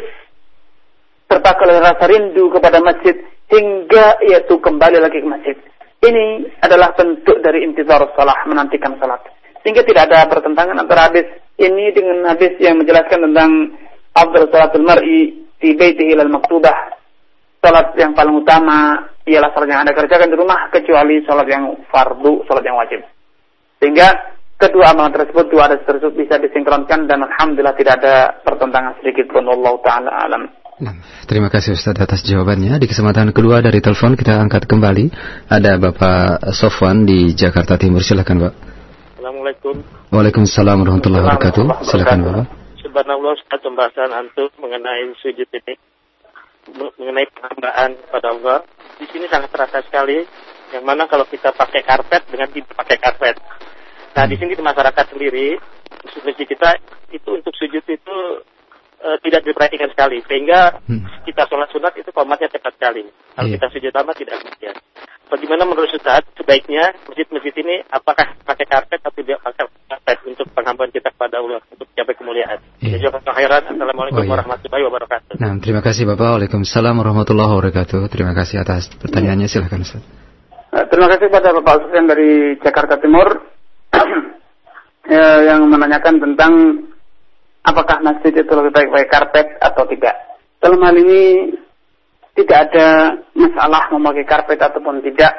[1.27, 3.15] terpakai oleh rasa rindu kepada masjid
[3.49, 5.55] hingga ia itu kembali lagi ke masjid.
[6.05, 6.25] Ini
[6.61, 9.25] adalah bentuk dari intizar salah, menantikan salat.
[9.65, 11.25] Sehingga tidak ada pertentangan antara hadis
[11.57, 13.51] ini dengan hadis yang menjelaskan tentang
[14.13, 16.93] afdal salatul mar'i di baitihi lal maktubah.
[17.65, 22.45] Salat yang paling utama ialah salat yang Anda kerjakan di rumah kecuali salat yang fardu,
[22.45, 23.01] salat yang wajib.
[23.81, 29.33] Sehingga kedua amalan tersebut, dua hadis tersebut bisa disinkronkan dan alhamdulillah tidak ada pertentangan sedikit
[29.33, 30.45] pun Allah taala alam.
[30.77, 30.93] Nah,
[31.25, 32.77] terima kasih Ustaz atas jawabannya.
[32.77, 35.09] Di kesempatan kedua dari telepon kita angkat kembali.
[35.49, 38.05] Ada Bapak Sofwan di Jakarta Timur.
[38.05, 38.53] Silakan, Pak.
[39.17, 39.81] Assalamualaikum.
[40.13, 41.81] Waalaikumsalam warahmatullahi wabarakatuh.
[41.81, 42.45] Silakan Bapak.
[42.77, 45.94] Subhanallah Ustaz pembahasan antum mengenai sujud ini
[46.73, 48.57] mengenai penghambaan kepada Allah.
[48.97, 50.23] Di sini sangat terasa sekali
[50.73, 53.35] yang mana kalau kita pakai karpet dengan tidak pakai karpet.
[54.15, 55.59] Nah, di sini di masyarakat sendiri
[56.23, 56.79] masjid kita
[57.11, 58.17] itu untuk sujud itu
[58.97, 61.27] e, tidak diperhatikan sekali sehingga hmm.
[61.27, 63.05] kita sholat sunat itu komatnya cepat sekali.
[63.35, 63.55] Kalau yeah.
[63.59, 64.75] kita sujud lama tidak kemudian.
[65.25, 70.93] Bagaimana menurut Ustaz sebaiknya masjid-masjid ini apakah pakai karpet atau tidak pakai karpet untuk penghambaan
[70.93, 72.57] kita kepada Allah untuk mencapai kemuliaan?
[72.77, 73.63] Jazakallahu khairan.
[73.65, 74.33] Assalamualaikum oh, iya.
[74.37, 75.33] warahmatullahi wabarakatuh.
[75.41, 76.29] Nah, terima kasih Bapak.
[76.37, 77.99] Waalaikumsalam warahmatullahi wabarakatuh.
[78.13, 79.49] Terima kasih atas pertanyaannya.
[79.49, 80.03] Silakan Ustaz.
[80.69, 83.27] Nah, terima kasih kepada Bapak Sufyan dari Jakarta Timur
[85.09, 86.53] ya, yang menanyakan tentang
[87.65, 90.13] apakah masjid itu lebih baik pakai karpet atau tidak.
[90.61, 91.21] Dalam hal ini
[92.35, 92.87] tidak ada
[93.31, 95.33] masalah memakai karpet ataupun tidak.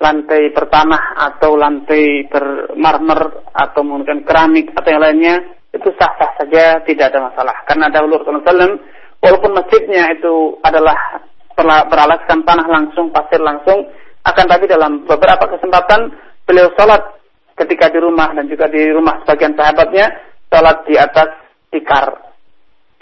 [0.00, 7.12] lantai bertanah atau lantai bermarmer atau menggunakan keramik atau yang lainnya itu sah-sah saja tidak
[7.12, 8.80] ada masalah karena dahulu Rasulullah SAW
[9.20, 11.20] walaupun masjidnya itu adalah
[11.60, 13.92] beralaskan tanah langsung pasir langsung
[14.24, 16.16] akan tapi dalam beberapa kesempatan
[16.48, 17.20] beliau sholat
[17.60, 20.16] ketika di rumah dan juga di rumah sebagian sahabatnya
[20.48, 21.28] sholat di atas
[21.68, 22.08] tikar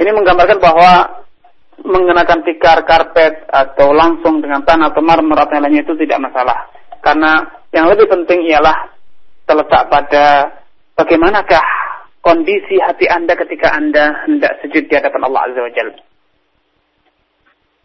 [0.02, 1.17] ini menggambarkan bahwa
[1.86, 6.68] mengenakan tikar karpet atau langsung dengan tanah atau marmer atau yang lainnya itu tidak masalah
[7.02, 8.90] karena yang lebih penting ialah
[9.46, 10.24] terletak pada
[10.98, 11.64] bagaimanakah
[12.20, 15.96] kondisi hati Anda ketika Anda hendak sujud di hadapan Allah Azza wa Jalla.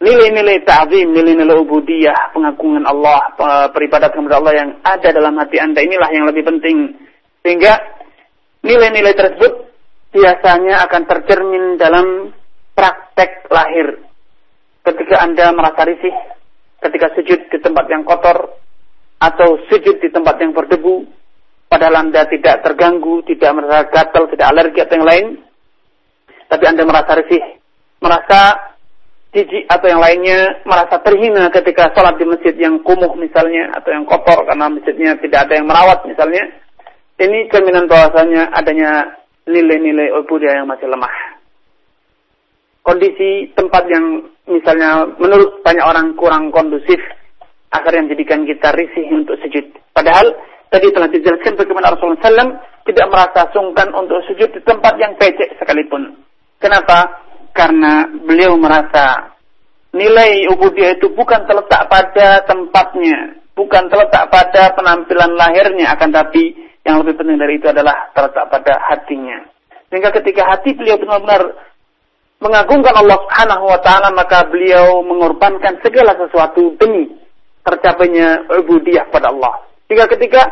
[0.04, 3.32] Nilai-nilai ta'zim, nilai-nilai ubudiyah, pengagungan Allah,
[3.72, 6.92] peribadatan kepada Allah yang ada dalam hati Anda inilah yang lebih penting.
[7.40, 7.72] Sehingga
[8.60, 9.52] nilai-nilai tersebut
[10.12, 12.36] biasanya akan tercermin dalam
[12.74, 14.02] praktek lahir.
[14.84, 16.12] Ketika Anda merasa risih,
[16.84, 18.60] ketika sujud di tempat yang kotor,
[19.22, 21.08] atau sujud di tempat yang berdebu,
[21.72, 25.26] padahal Anda tidak terganggu, tidak merasa gatal, tidak alergi atau yang lain,
[26.52, 27.42] tapi Anda merasa risih,
[28.04, 28.40] merasa
[29.32, 34.04] jijik atau yang lainnya, merasa terhina ketika sholat di masjid yang kumuh misalnya, atau yang
[34.04, 36.44] kotor karena masjidnya tidak ada yang merawat misalnya,
[37.18, 39.18] ini cerminan bahwasanya adanya
[39.48, 41.14] nilai-nilai ubudiyah yang masih lemah.
[42.84, 47.00] Kondisi tempat yang misalnya menurut banyak orang kurang kondusif,
[47.72, 49.64] akhirnya menjadikan kita risih untuk sujud.
[49.96, 50.36] Padahal
[50.68, 52.52] tadi telah dijelaskan bagaimana Rasulullah SAW
[52.84, 56.12] tidak merasa sungkan untuk sujud di tempat yang becek sekalipun.
[56.60, 57.24] Kenapa?
[57.56, 59.32] Karena beliau merasa
[59.94, 66.52] nilai ubudiyah itu bukan terletak pada tempatnya, bukan terletak pada penampilan lahirnya, akan tapi
[66.84, 69.40] yang lebih penting dari itu adalah terletak pada hatinya.
[69.88, 71.54] Sehingga ketika hati beliau benar-benar
[72.44, 77.08] mengagungkan Allah Subhanahu wa taala, maka beliau mengorbankan segala sesuatu demi
[77.64, 79.64] tercapainya ubudiyah pada Allah.
[79.88, 80.44] Jika ketika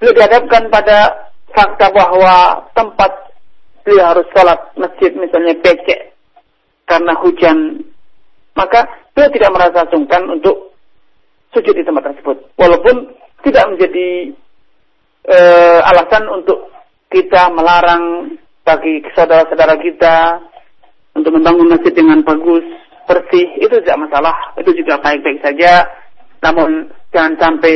[0.00, 3.12] beliau dihadapkan pada fakta bahwa tempat
[3.84, 6.16] beliau harus sholat masjid misalnya becek
[6.88, 7.84] karena hujan,
[8.56, 10.72] maka beliau tidak merasa sungkan untuk
[11.52, 12.56] sujud di tempat tersebut.
[12.56, 13.12] Walaupun
[13.44, 14.32] tidak menjadi
[15.28, 15.38] e,
[15.84, 16.72] alasan untuk
[17.12, 20.16] kita melarang bagi saudara-saudara kita
[21.18, 22.62] untuk membangun masjid dengan bagus,
[23.10, 24.54] bersih, itu tidak masalah.
[24.54, 25.82] Itu juga baik-baik saja
[26.38, 27.74] namun jangan sampai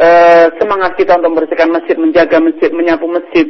[0.00, 3.46] uh, semangat kita untuk membersihkan masjid, menjaga masjid, menyapu masjid,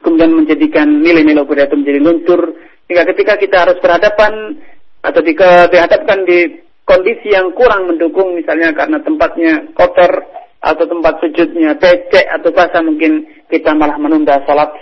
[0.00, 2.40] kemudian menjadikan nilai-nilai budaya itu menjadi luntur.
[2.88, 4.60] Hingga ketika kita harus berhadapan
[5.04, 10.12] atau jika dihadapkan di kondisi yang kurang mendukung, misalnya karena tempatnya kotor
[10.64, 14.72] atau tempat sujudnya becek atau basah, mungkin kita malah menunda sholat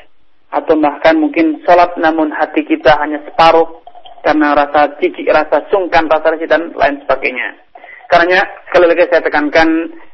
[0.52, 3.82] atau bahkan mungkin sholat namun hati kita hanya separuh
[4.22, 7.58] karena rasa cicik, rasa sungkan, rasa risih dan lain sebagainya.
[8.06, 9.68] Karena sekali lagi saya tekankan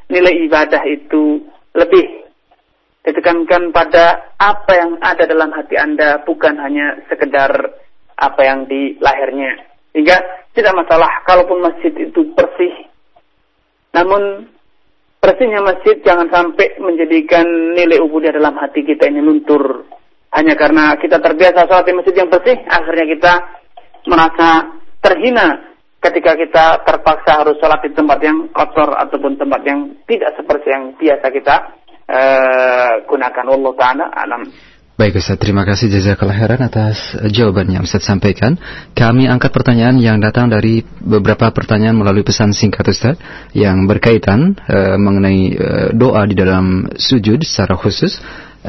[0.09, 1.43] nilai ibadah itu
[1.75, 2.25] lebih
[3.05, 7.51] ditekankan pada apa yang ada dalam hati Anda bukan hanya sekedar
[8.17, 9.67] apa yang di lahirnya.
[9.91, 10.17] Sehingga
[10.55, 12.89] tidak masalah kalaupun masjid itu bersih.
[13.95, 14.47] Namun
[15.19, 19.85] bersihnya masjid jangan sampai menjadikan nilai ubudiyah dalam hati kita ini luntur.
[20.29, 23.33] Hanya karena kita terbiasa sholat di masjid yang bersih, akhirnya kita
[24.05, 24.49] merasa
[25.01, 25.47] terhina
[25.99, 30.83] ketika kita terpaksa harus sholat di tempat yang kotor ataupun tempat yang tidak seperti yang
[30.95, 31.55] biasa kita
[32.07, 33.45] uh, gunakan.
[33.49, 34.43] Allah Ta'ala alam.
[34.99, 38.59] Baik Ustaz, terima kasih jazakallah khairan atas jawaban yang Ustaz sampaikan.
[38.91, 43.15] Kami angkat pertanyaan yang datang dari beberapa pertanyaan melalui pesan singkat Ustaz
[43.55, 48.19] yang berkaitan uh, mengenai uh, doa di dalam sujud secara khusus.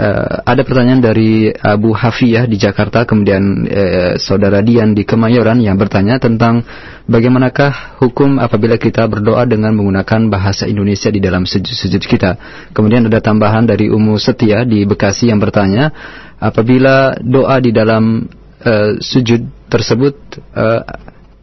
[0.01, 5.77] Uh, ada pertanyaan dari Abu Hafiyah di Jakarta, kemudian uh, saudara Dian di Kemayoran yang
[5.77, 6.65] bertanya tentang
[7.05, 12.41] bagaimanakah hukum apabila kita berdoa dengan menggunakan bahasa Indonesia di dalam sujud-sujud kita.
[12.73, 15.93] Kemudian ada tambahan dari Umu Setia di Bekasi yang bertanya,
[16.41, 18.25] apabila doa di dalam
[18.65, 20.17] uh, sujud tersebut,
[20.57, 20.81] uh,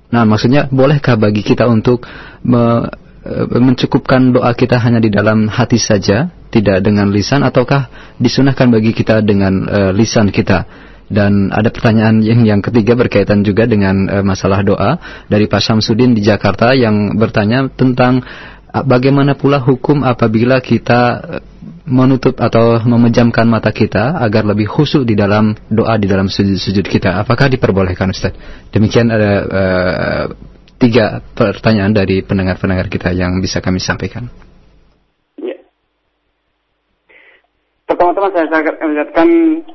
[0.09, 2.09] nah maksudnya bolehkah bagi kita untuk
[2.41, 2.89] me,
[3.53, 6.33] mencukupkan doa kita hanya di dalam hati saja?
[6.57, 10.65] Tidak dengan lisan ataukah disunahkan bagi kita dengan uh, lisan kita
[11.07, 14.99] dan ada pertanyaan yang yang ketiga berkaitan juga dengan uh, masalah doa
[15.29, 18.25] dari Pak Syamsuddin di Jakarta yang bertanya tentang
[18.73, 21.23] uh, bagaimana pula hukum apabila kita
[21.87, 27.15] menutup atau memejamkan mata kita agar lebih khusyuk di dalam doa di dalam sujud-sujud kita.
[27.23, 28.35] Apakah diperbolehkan Ustaz?
[28.75, 30.23] Demikian ada uh,
[30.75, 34.27] tiga pertanyaan dari pendengar-pendengar kita yang bisa kami sampaikan.
[37.87, 38.51] Pertama-tama saya
[38.83, 39.27] mengucapkan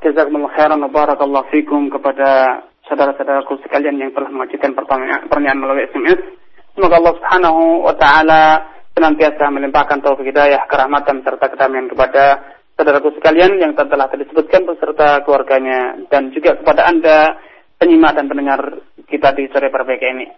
[0.04, 6.20] jazakumullah khairan wa barakallahu fikum kepada saudara-saudaraku sekalian yang telah mengajukan pertanyaan, melalui SMS.
[6.76, 13.56] Semoga Allah Subhanahu wa taala senantiasa melimpahkan taufik hidayah, kerahmatan serta kedamaian kepada saudaraku sekalian
[13.56, 17.40] yang telah disebutkan beserta keluarganya dan juga kepada Anda
[17.80, 18.60] penyimak dan pendengar
[19.08, 20.28] kita di sore berbeda ini.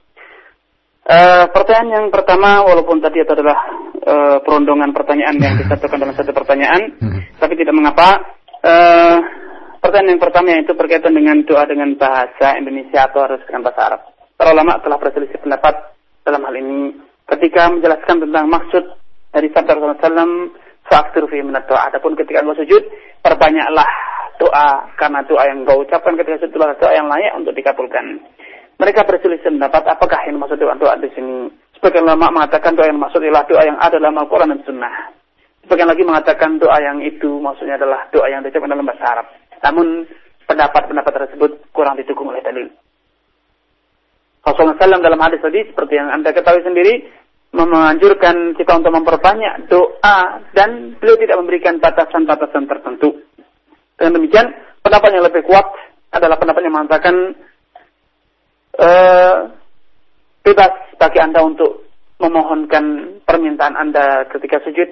[1.05, 3.61] Uh, pertanyaan yang pertama, walaupun tadi itu adalah
[4.09, 7.37] uh, perundungan pertanyaan yang disatukan dalam satu pertanyaan, hmm.
[7.37, 8.25] tapi tidak mengapa.
[8.65, 9.21] Uh,
[9.85, 14.01] pertanyaan yang pertama itu berkaitan dengan doa dengan bahasa Indonesia atau harus dengan bahasa Arab.
[14.41, 15.77] Para ulama telah berselisih pendapat
[16.25, 16.97] dalam hal ini
[17.29, 18.85] ketika menjelaskan tentang maksud
[19.29, 20.57] dari sabda Rasulullah SAW,
[20.89, 21.93] faktur fi minat doa.
[21.93, 22.81] Adapun ketika engkau sujud,
[23.21, 23.89] perbanyaklah
[24.41, 28.25] doa karena doa yang engkau ucapkan ketika sujud adalah doa yang layak untuk dikabulkan.
[28.85, 31.49] Mereka berselisih pendapat apakah yang maksud doa doa di sini.
[31.81, 35.09] Sebagian ulama mengatakan doa yang maksud adalah doa yang ada dalam Al-Quran dan Sunnah.
[35.65, 39.27] Sebagian lagi mengatakan doa yang itu maksudnya adalah doa yang diucapkan dalam bahasa Arab.
[39.65, 40.05] Namun
[40.45, 42.69] pendapat-pendapat tersebut kurang didukung oleh dalil.
[44.45, 47.09] Rasulullah SAW dalam hadis tadi seperti yang anda ketahui sendiri
[47.57, 53.17] menganjurkan kita untuk memperbanyak doa dan beliau tidak memberikan batasan-batasan tertentu.
[53.97, 54.53] Dengan demikian
[54.85, 55.65] pendapat yang lebih kuat
[56.13, 57.33] adalah pendapat yang mengatakan
[58.79, 59.51] uh,
[60.45, 61.85] bebas bagi Anda untuk
[62.21, 64.91] memohonkan permintaan Anda ketika sujud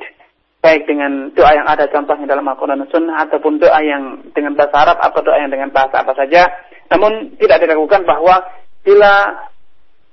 [0.62, 4.86] baik dengan doa yang ada contohnya dalam Al-Quran dan Sunnah ataupun doa yang dengan bahasa
[4.86, 6.46] Arab atau doa yang dengan bahasa apa saja.
[6.86, 8.46] Namun tidak diragukan bahwa
[8.86, 9.42] bila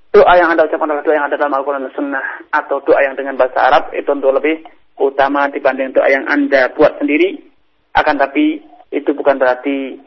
[0.09, 3.13] doa yang Anda ucapkan adalah doa yang ada dalam Al-Quran dan Sunnah atau doa yang
[3.13, 4.65] dengan bahasa Arab itu untuk lebih
[4.97, 7.45] utama dibanding doa yang Anda buat sendiri.
[7.93, 10.01] Akan tapi itu bukan berarti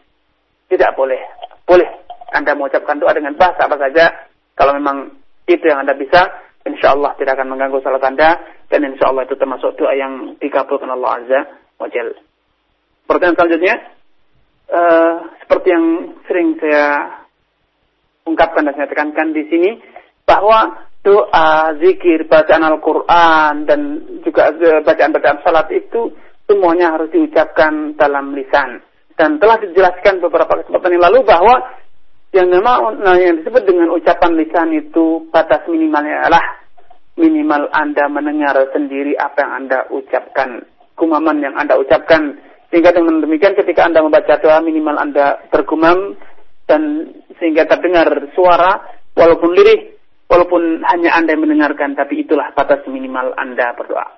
[0.66, 1.22] tidak boleh.
[1.62, 2.01] Boleh
[2.32, 5.16] anda mengucapkan doa dengan bahasa apa saja, kalau memang
[5.48, 6.28] itu yang Anda bisa,
[6.62, 10.88] insya Allah tidak akan mengganggu salat Anda, dan insya Allah itu termasuk doa yang dikabulkan
[10.92, 11.40] Allah Azza
[11.80, 12.14] wa Jal.
[13.08, 13.74] Pertanyaan selanjutnya,
[14.70, 15.86] uh, seperti yang
[16.30, 16.86] sering saya
[18.22, 19.70] ungkapkan dan saya tekankan di sini,
[20.22, 23.80] bahwa doa, zikir, bacaan Al-Quran, dan
[24.22, 24.54] juga
[24.86, 26.14] bacaan-bacaan salat itu
[26.46, 28.78] semuanya harus diucapkan dalam lisan.
[29.18, 31.81] Dan telah dijelaskan beberapa kesempatan yang lalu bahwa
[32.32, 36.44] yang memang nah, yang disebut dengan ucapan lisan itu batas minimalnya adalah
[37.20, 40.64] minimal Anda mendengar sendiri apa yang Anda ucapkan,
[40.96, 42.40] kumaman yang Anda ucapkan.
[42.72, 46.16] Sehingga dengan demikian ketika Anda membaca doa minimal Anda bergumam
[46.64, 48.80] dan sehingga terdengar suara
[49.12, 49.92] walaupun lirih,
[50.24, 54.08] walaupun hanya Anda yang mendengarkan, tapi itulah batas minimal Anda berdoa.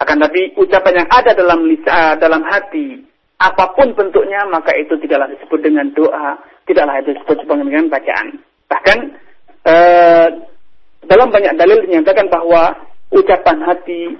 [0.00, 3.02] Akan tapi ucapan yang ada dalam lisan, dalam hati,
[3.38, 6.34] apa pun bentuknya, maka itu tidaklah disebut dengan doa,
[6.66, 8.26] tidaklah itu disebut dengan bacaan.
[8.66, 8.98] Bahkan
[9.62, 10.28] eh,
[11.06, 12.74] dalam banyak dalil dinyatakan bahwa
[13.14, 14.18] ucapan hati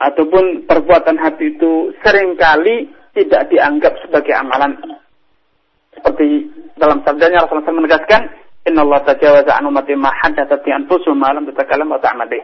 [0.00, 4.72] ataupun perbuatan hati itu sering kali tidak dianggap sebagai amalan.
[5.92, 6.48] Seperti
[6.80, 8.22] dalam sabdanya Rasulullah SAW menegaskan,
[8.66, 12.40] Inna Allah tajawaza an umati ma haddathat anfusuhum ma wa.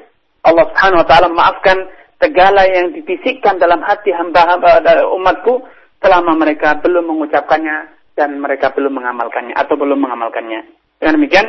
[0.46, 1.78] Allah Subhanahu wa taala memaafkan
[2.18, 4.82] segala yang dibisikkan dalam hati hamba-hamba
[5.14, 5.62] umatku
[6.02, 10.66] selama mereka belum mengucapkannya dan mereka belum mengamalkannya atau belum mengamalkannya.
[10.98, 11.46] Dengan demikian,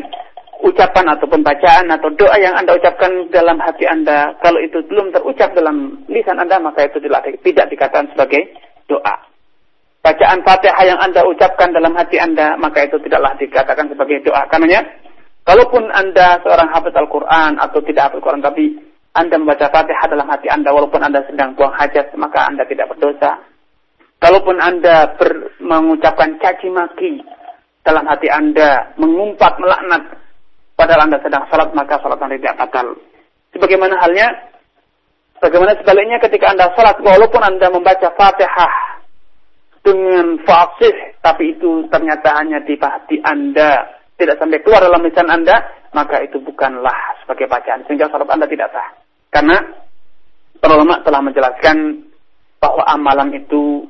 [0.62, 5.58] ucapan ataupun bacaan atau doa yang Anda ucapkan dalam hati Anda, kalau itu belum terucap
[5.58, 8.54] dalam lisan Anda, maka itu tidak, dikatakan sebagai
[8.86, 9.26] doa.
[10.00, 14.46] Bacaan Fatihah yang Anda ucapkan dalam hati Anda, maka itu tidaklah dikatakan sebagai doa.
[14.48, 14.86] Karena
[15.48, 18.66] kalaupun Anda seorang hafid Al-Quran atau tidak hafid Al-Quran, tapi
[19.20, 23.44] Anda membaca Fatihah dalam hati Anda, walaupun Anda sedang buang hajat, maka Anda tidak berdosa.
[24.24, 27.20] Kalaupun Anda ber, mengucapkan caci maki
[27.84, 30.16] dalam hati Anda, mengumpat, melaknat,
[30.80, 32.96] padahal Anda sedang salat, maka salat Anda tidak batal.
[33.52, 34.28] Sebagaimana halnya,
[35.44, 39.04] bagaimana sebaliknya ketika Anda salat, walaupun Anda membaca Fatihah
[39.84, 45.60] dengan fasih, tapi itu ternyata hanya di hati Anda, tidak sampai keluar dalam lisan Anda,
[45.92, 49.09] maka itu bukanlah sebagai bacaan, sehingga salat Anda tidak sah.
[49.30, 49.58] Karena
[50.58, 51.78] para ulama telah menjelaskan
[52.60, 53.88] bahwa amalan itu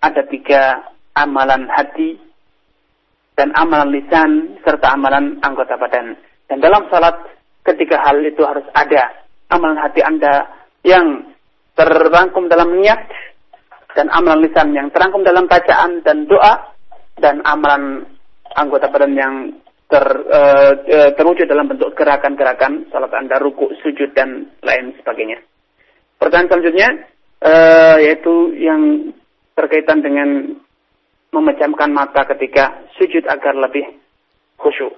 [0.00, 0.80] ada tiga
[1.18, 2.16] amalan hati
[3.36, 6.16] dan amalan lisan serta amalan anggota badan.
[6.48, 7.18] Dan dalam salat
[7.66, 9.12] ketika hal itu harus ada
[9.52, 10.46] amalan hati Anda
[10.86, 11.34] yang
[11.76, 13.02] terangkum dalam niat
[13.92, 16.72] dan amalan lisan yang terangkum dalam bacaan dan doa
[17.20, 18.06] dan amalan
[18.56, 19.34] anggota badan yang
[19.86, 20.72] ter, uh,
[21.14, 25.38] terwujud dalam bentuk gerakan-gerakan salat Anda ruku, sujud dan lain sebagainya.
[26.18, 26.88] Pertanyaan selanjutnya
[27.42, 29.12] uh, yaitu yang
[29.54, 30.58] berkaitan dengan
[31.32, 33.84] memejamkan mata ketika sujud agar lebih
[34.56, 34.92] khusyuk.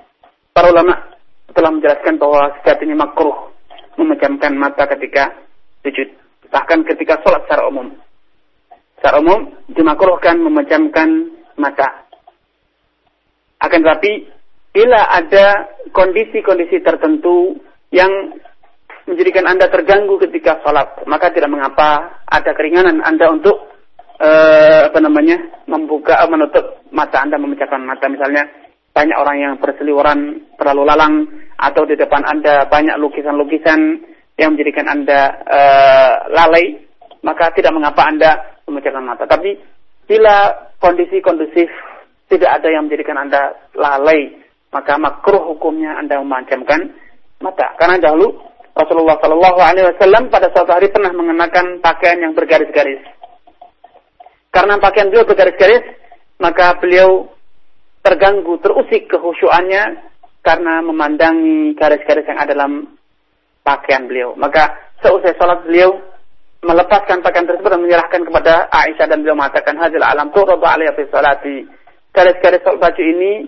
[0.54, 0.94] Para ulama
[1.52, 3.50] telah menjelaskan bahwa sejatinya makruh
[3.98, 5.34] memejamkan mata ketika
[5.82, 6.08] sujud.
[6.48, 7.92] Bahkan ketika sholat secara umum.
[8.98, 12.06] Secara umum dimakruhkan memejamkan mata.
[13.58, 14.37] Akan tetapi
[14.72, 17.56] bila ada kondisi-kondisi tertentu
[17.94, 18.10] yang
[19.08, 23.56] menjadikan Anda terganggu ketika sholat, maka tidak mengapa ada keringanan Anda untuk
[24.20, 28.44] uh, apa namanya membuka uh, menutup mata Anda memecahkan mata misalnya
[28.92, 30.20] banyak orang yang berseliweran
[30.60, 31.14] terlalu lalang
[31.56, 33.80] atau di depan Anda banyak lukisan-lukisan
[34.38, 36.82] yang menjadikan Anda uh, lalai,
[37.24, 38.30] maka tidak mengapa Anda
[38.68, 39.24] memecahkan mata.
[39.26, 39.58] Tapi
[40.06, 41.66] bila kondisi kondusif
[42.28, 46.92] tidak ada yang menjadikan Anda lalai, maka makruh hukumnya Anda memanjamkan
[47.40, 47.74] mata.
[47.80, 48.36] Karena dahulu
[48.78, 53.02] Rasulullah Shallallahu Alaihi Wasallam pada suatu hari pernah mengenakan pakaian yang bergaris-garis.
[54.54, 55.82] Karena pakaian beliau bergaris-garis,
[56.38, 57.26] maka beliau
[58.06, 60.08] terganggu, terusik kehusuannya
[60.46, 62.96] karena memandangi garis-garis yang ada dalam
[63.66, 64.38] pakaian beliau.
[64.38, 65.98] Maka seusai sholat beliau
[66.62, 71.66] melepaskan pakaian tersebut dan menyerahkan kepada Aisyah dan beliau mengatakan hadil alam turadu alaihi salati.
[72.14, 73.46] Garis-garis baju ini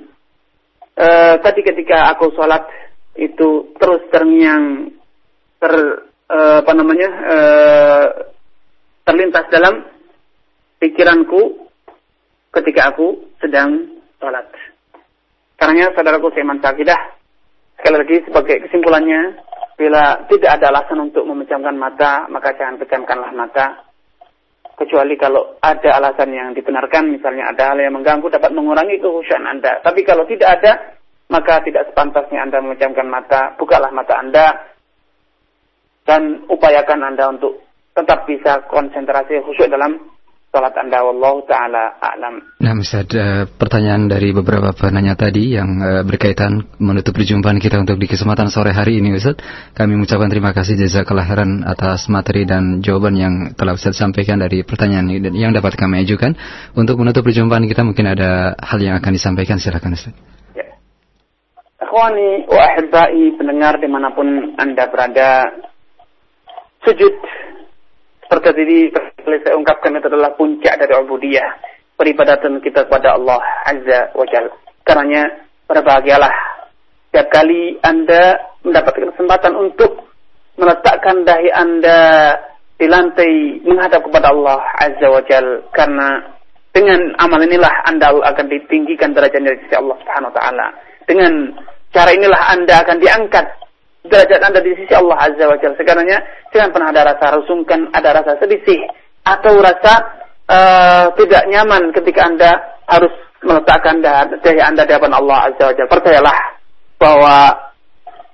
[1.01, 1.09] e,
[1.41, 2.69] tadi ketika aku sholat
[3.17, 4.93] itu terus terngiang
[5.57, 5.73] ter
[6.29, 7.39] e, apa namanya e,
[9.09, 9.89] terlintas dalam
[10.77, 11.69] pikiranku
[12.53, 14.47] ketika aku sedang sholat.
[15.61, 16.97] Karena saudaraku seiman sakidah,
[17.77, 19.37] sekali lagi sebagai kesimpulannya,
[19.77, 23.90] bila tidak ada alasan untuk memejamkan mata, maka jangan pejamkanlah mata.
[24.81, 29.85] Kecuali kalau ada alasan yang dibenarkan, misalnya ada hal yang mengganggu dapat mengurangi kehusuan Anda.
[29.85, 30.97] Tapi kalau tidak ada,
[31.29, 33.53] maka tidak sepantasnya Anda memejamkan mata.
[33.61, 34.47] Bukalah mata Anda
[36.09, 37.61] dan upayakan Anda untuk
[37.93, 40.01] tetap bisa konsentrasi khusyuk dalam
[40.51, 42.43] salat Anda wallahu taala a'lam.
[42.59, 48.03] Nah, Ustaz, uh, pertanyaan dari beberapa penanya tadi yang uh, berkaitan menutup perjumpaan kita untuk
[48.03, 49.39] di kesempatan sore hari ini Ustaz.
[49.79, 54.67] Kami mengucapkan terima kasih jazakallah khairan atas materi dan jawaban yang telah Ustaz sampaikan dari
[54.67, 56.35] pertanyaan yang dapat kami ajukan.
[56.75, 60.13] Untuk menutup perjumpaan kita mungkin ada hal yang akan disampaikan silakan Ustaz.
[60.59, 60.67] Ya.
[61.79, 65.47] Akhwani wa ahibbai pendengar di mana pun Anda berada
[66.83, 67.15] sujud
[68.31, 68.79] seperti tadi
[69.43, 71.51] saya ungkapkan itu adalah puncak dari ubudiyah
[71.99, 74.47] peribadatan kita kepada Allah Azza wa Jal.
[74.87, 75.27] Karenanya
[75.67, 76.31] berbahagialah
[77.11, 80.15] setiap kali Anda mendapatkan kesempatan untuk
[80.55, 81.99] meletakkan dahi Anda
[82.79, 86.23] di lantai menghadap kepada Allah Azza wa Jal karena
[86.71, 90.67] dengan amal inilah Anda akan ditinggikan derajatnya di sisi Allah Subhanahu wa taala.
[91.03, 91.33] Dengan
[91.91, 93.47] cara inilah Anda akan diangkat
[94.07, 95.77] derajat Anda di sisi Allah Azza wa Jalla.
[95.77, 96.19] Sekarangnya
[96.55, 98.81] jangan pernah ada rasa rusungkan, ada rasa sedih
[99.21, 99.93] atau rasa
[100.49, 102.51] uh, tidak nyaman ketika Anda
[102.89, 103.13] harus
[103.45, 104.01] meletakkan
[104.41, 105.91] dahi Anda di hadapan Allah Azza wa Jalla.
[105.93, 106.39] Percayalah
[106.97, 107.37] bahwa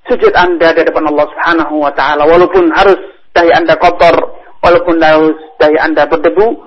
[0.06, 2.98] sujud Anda di hadapan Allah Subhanahu wa taala walaupun harus
[3.34, 4.14] dahi Anda kotor,
[4.62, 6.62] walaupun harus dahi Anda berdebu,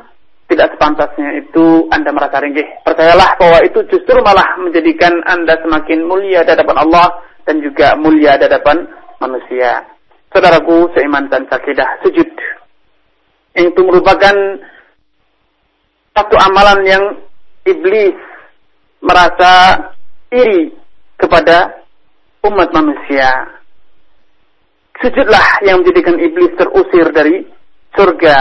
[0.52, 2.68] tidak sepantasnya itu Anda merasa ringgih.
[2.84, 8.38] Percayalah bahwa itu justru malah menjadikan Anda semakin mulia di hadapan Allah dan juga mulia
[8.38, 8.86] di hadapan
[9.18, 9.82] manusia.
[10.30, 12.30] Saudaraku seiman dan sakidah sujud.
[13.58, 14.38] Itu merupakan
[16.14, 17.04] satu amalan yang
[17.66, 18.14] iblis
[19.02, 19.82] merasa
[20.30, 20.70] iri
[21.18, 21.82] kepada
[22.46, 23.58] umat manusia.
[25.02, 27.50] Sujudlah yang menjadikan iblis terusir dari
[27.98, 28.38] surga.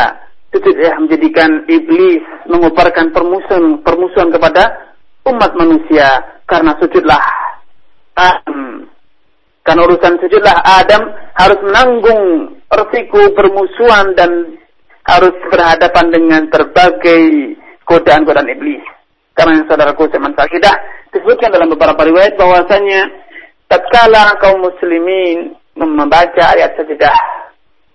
[0.53, 4.93] Sujudlah yang menjadikan iblis mengubarkan permusuhan, permusuhan kepada
[5.25, 6.37] umat manusia.
[6.45, 7.25] Karena sujudlah
[9.69, 10.57] karena urusan sujudlah.
[10.65, 14.57] Adam harus menanggung resiko bermusuhan dan
[15.05, 17.53] harus berhadapan dengan berbagai
[17.85, 18.81] godaan-godaan iblis.
[19.37, 20.73] Karena yang saudaraku seman sakidah
[21.13, 23.13] disebutkan dalam beberapa riwayat bahwasanya
[23.69, 27.15] tatkala kaum muslimin membaca ayat sajadah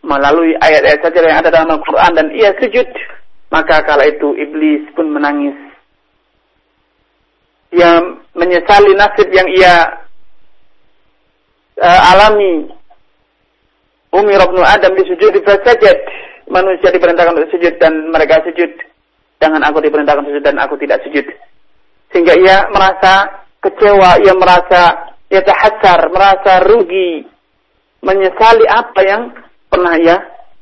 [0.05, 2.85] melalui ayat-ayat sajadah yang ada dalam Al-Quran dan ia sujud
[3.49, 5.57] maka kala itu iblis pun menangis.
[7.73, 10.02] Yang menyesali nasib yang ia
[11.79, 12.69] uh, alami.
[14.13, 15.97] Umi Robnu Adam disujud fasajad
[16.45, 18.69] manusia diperintahkan untuk sujud dan mereka sujud.
[19.41, 21.25] Jangan aku diperintahkan sujud dan aku tidak sujud.
[22.13, 27.25] Sehingga ia merasa kecewa ia merasa ia terhajar merasa rugi.
[28.03, 29.31] Menyesali apa yang
[29.71, 30.17] pernah ia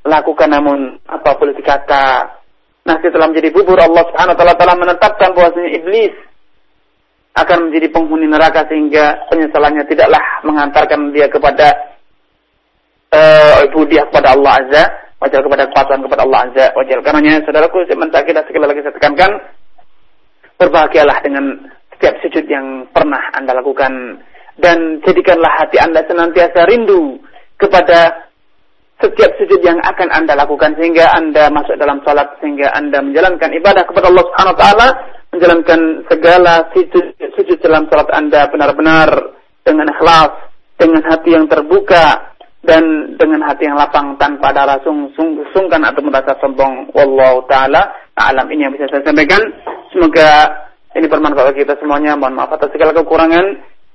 [0.08, 0.48] lakukan.
[0.48, 2.40] Namun apa boleh dikata?
[2.82, 6.14] Nasi telah menjadi bubur Allah Subhanahu wa taala telah menetapkan bahwasanya iblis
[7.32, 11.72] akan menjadi penghuni neraka sehingga penyesalannya tidaklah mengantarkan dia kepada
[13.16, 14.84] uh, dia kepada Allah Azza
[15.22, 16.98] wajar kepada kepatuhan kepada Allah Azza wajar.
[17.00, 19.32] Karenanya saudaraku sementara kita sekali lagi saya tekankan
[20.60, 21.46] berbahagialah dengan
[21.96, 24.20] setiap sujud yang pernah Anda lakukan
[24.60, 27.22] dan jadikanlah hati Anda senantiasa rindu
[27.56, 28.28] kepada
[29.02, 33.88] setiap sujud yang akan Anda lakukan sehingga Anda masuk dalam salat sehingga Anda menjalankan ibadah
[33.88, 34.88] kepada Allah Subhanahu wa taala
[35.32, 37.06] menjalankan segala sujud,
[37.40, 39.10] sujud dalam salat Anda benar-benar
[39.64, 40.32] dengan ikhlas,
[40.76, 42.32] dengan hati yang terbuka,
[42.62, 44.86] dan dengan hati yang lapang tanpa ada rasa
[45.18, 46.94] sung, sungkan atau merasa sombong.
[46.94, 49.42] Wallahu taala alam ini yang bisa saya sampaikan.
[49.90, 50.46] Semoga
[50.94, 52.14] ini bermanfaat bagi kita semuanya.
[52.14, 53.46] Mohon maaf atas segala kekurangan.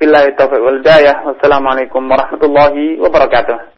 [0.03, 0.83] Billahi taufiq wal.
[0.83, 3.73] Wassalamualaikum warahmatullahi wabarakatuh.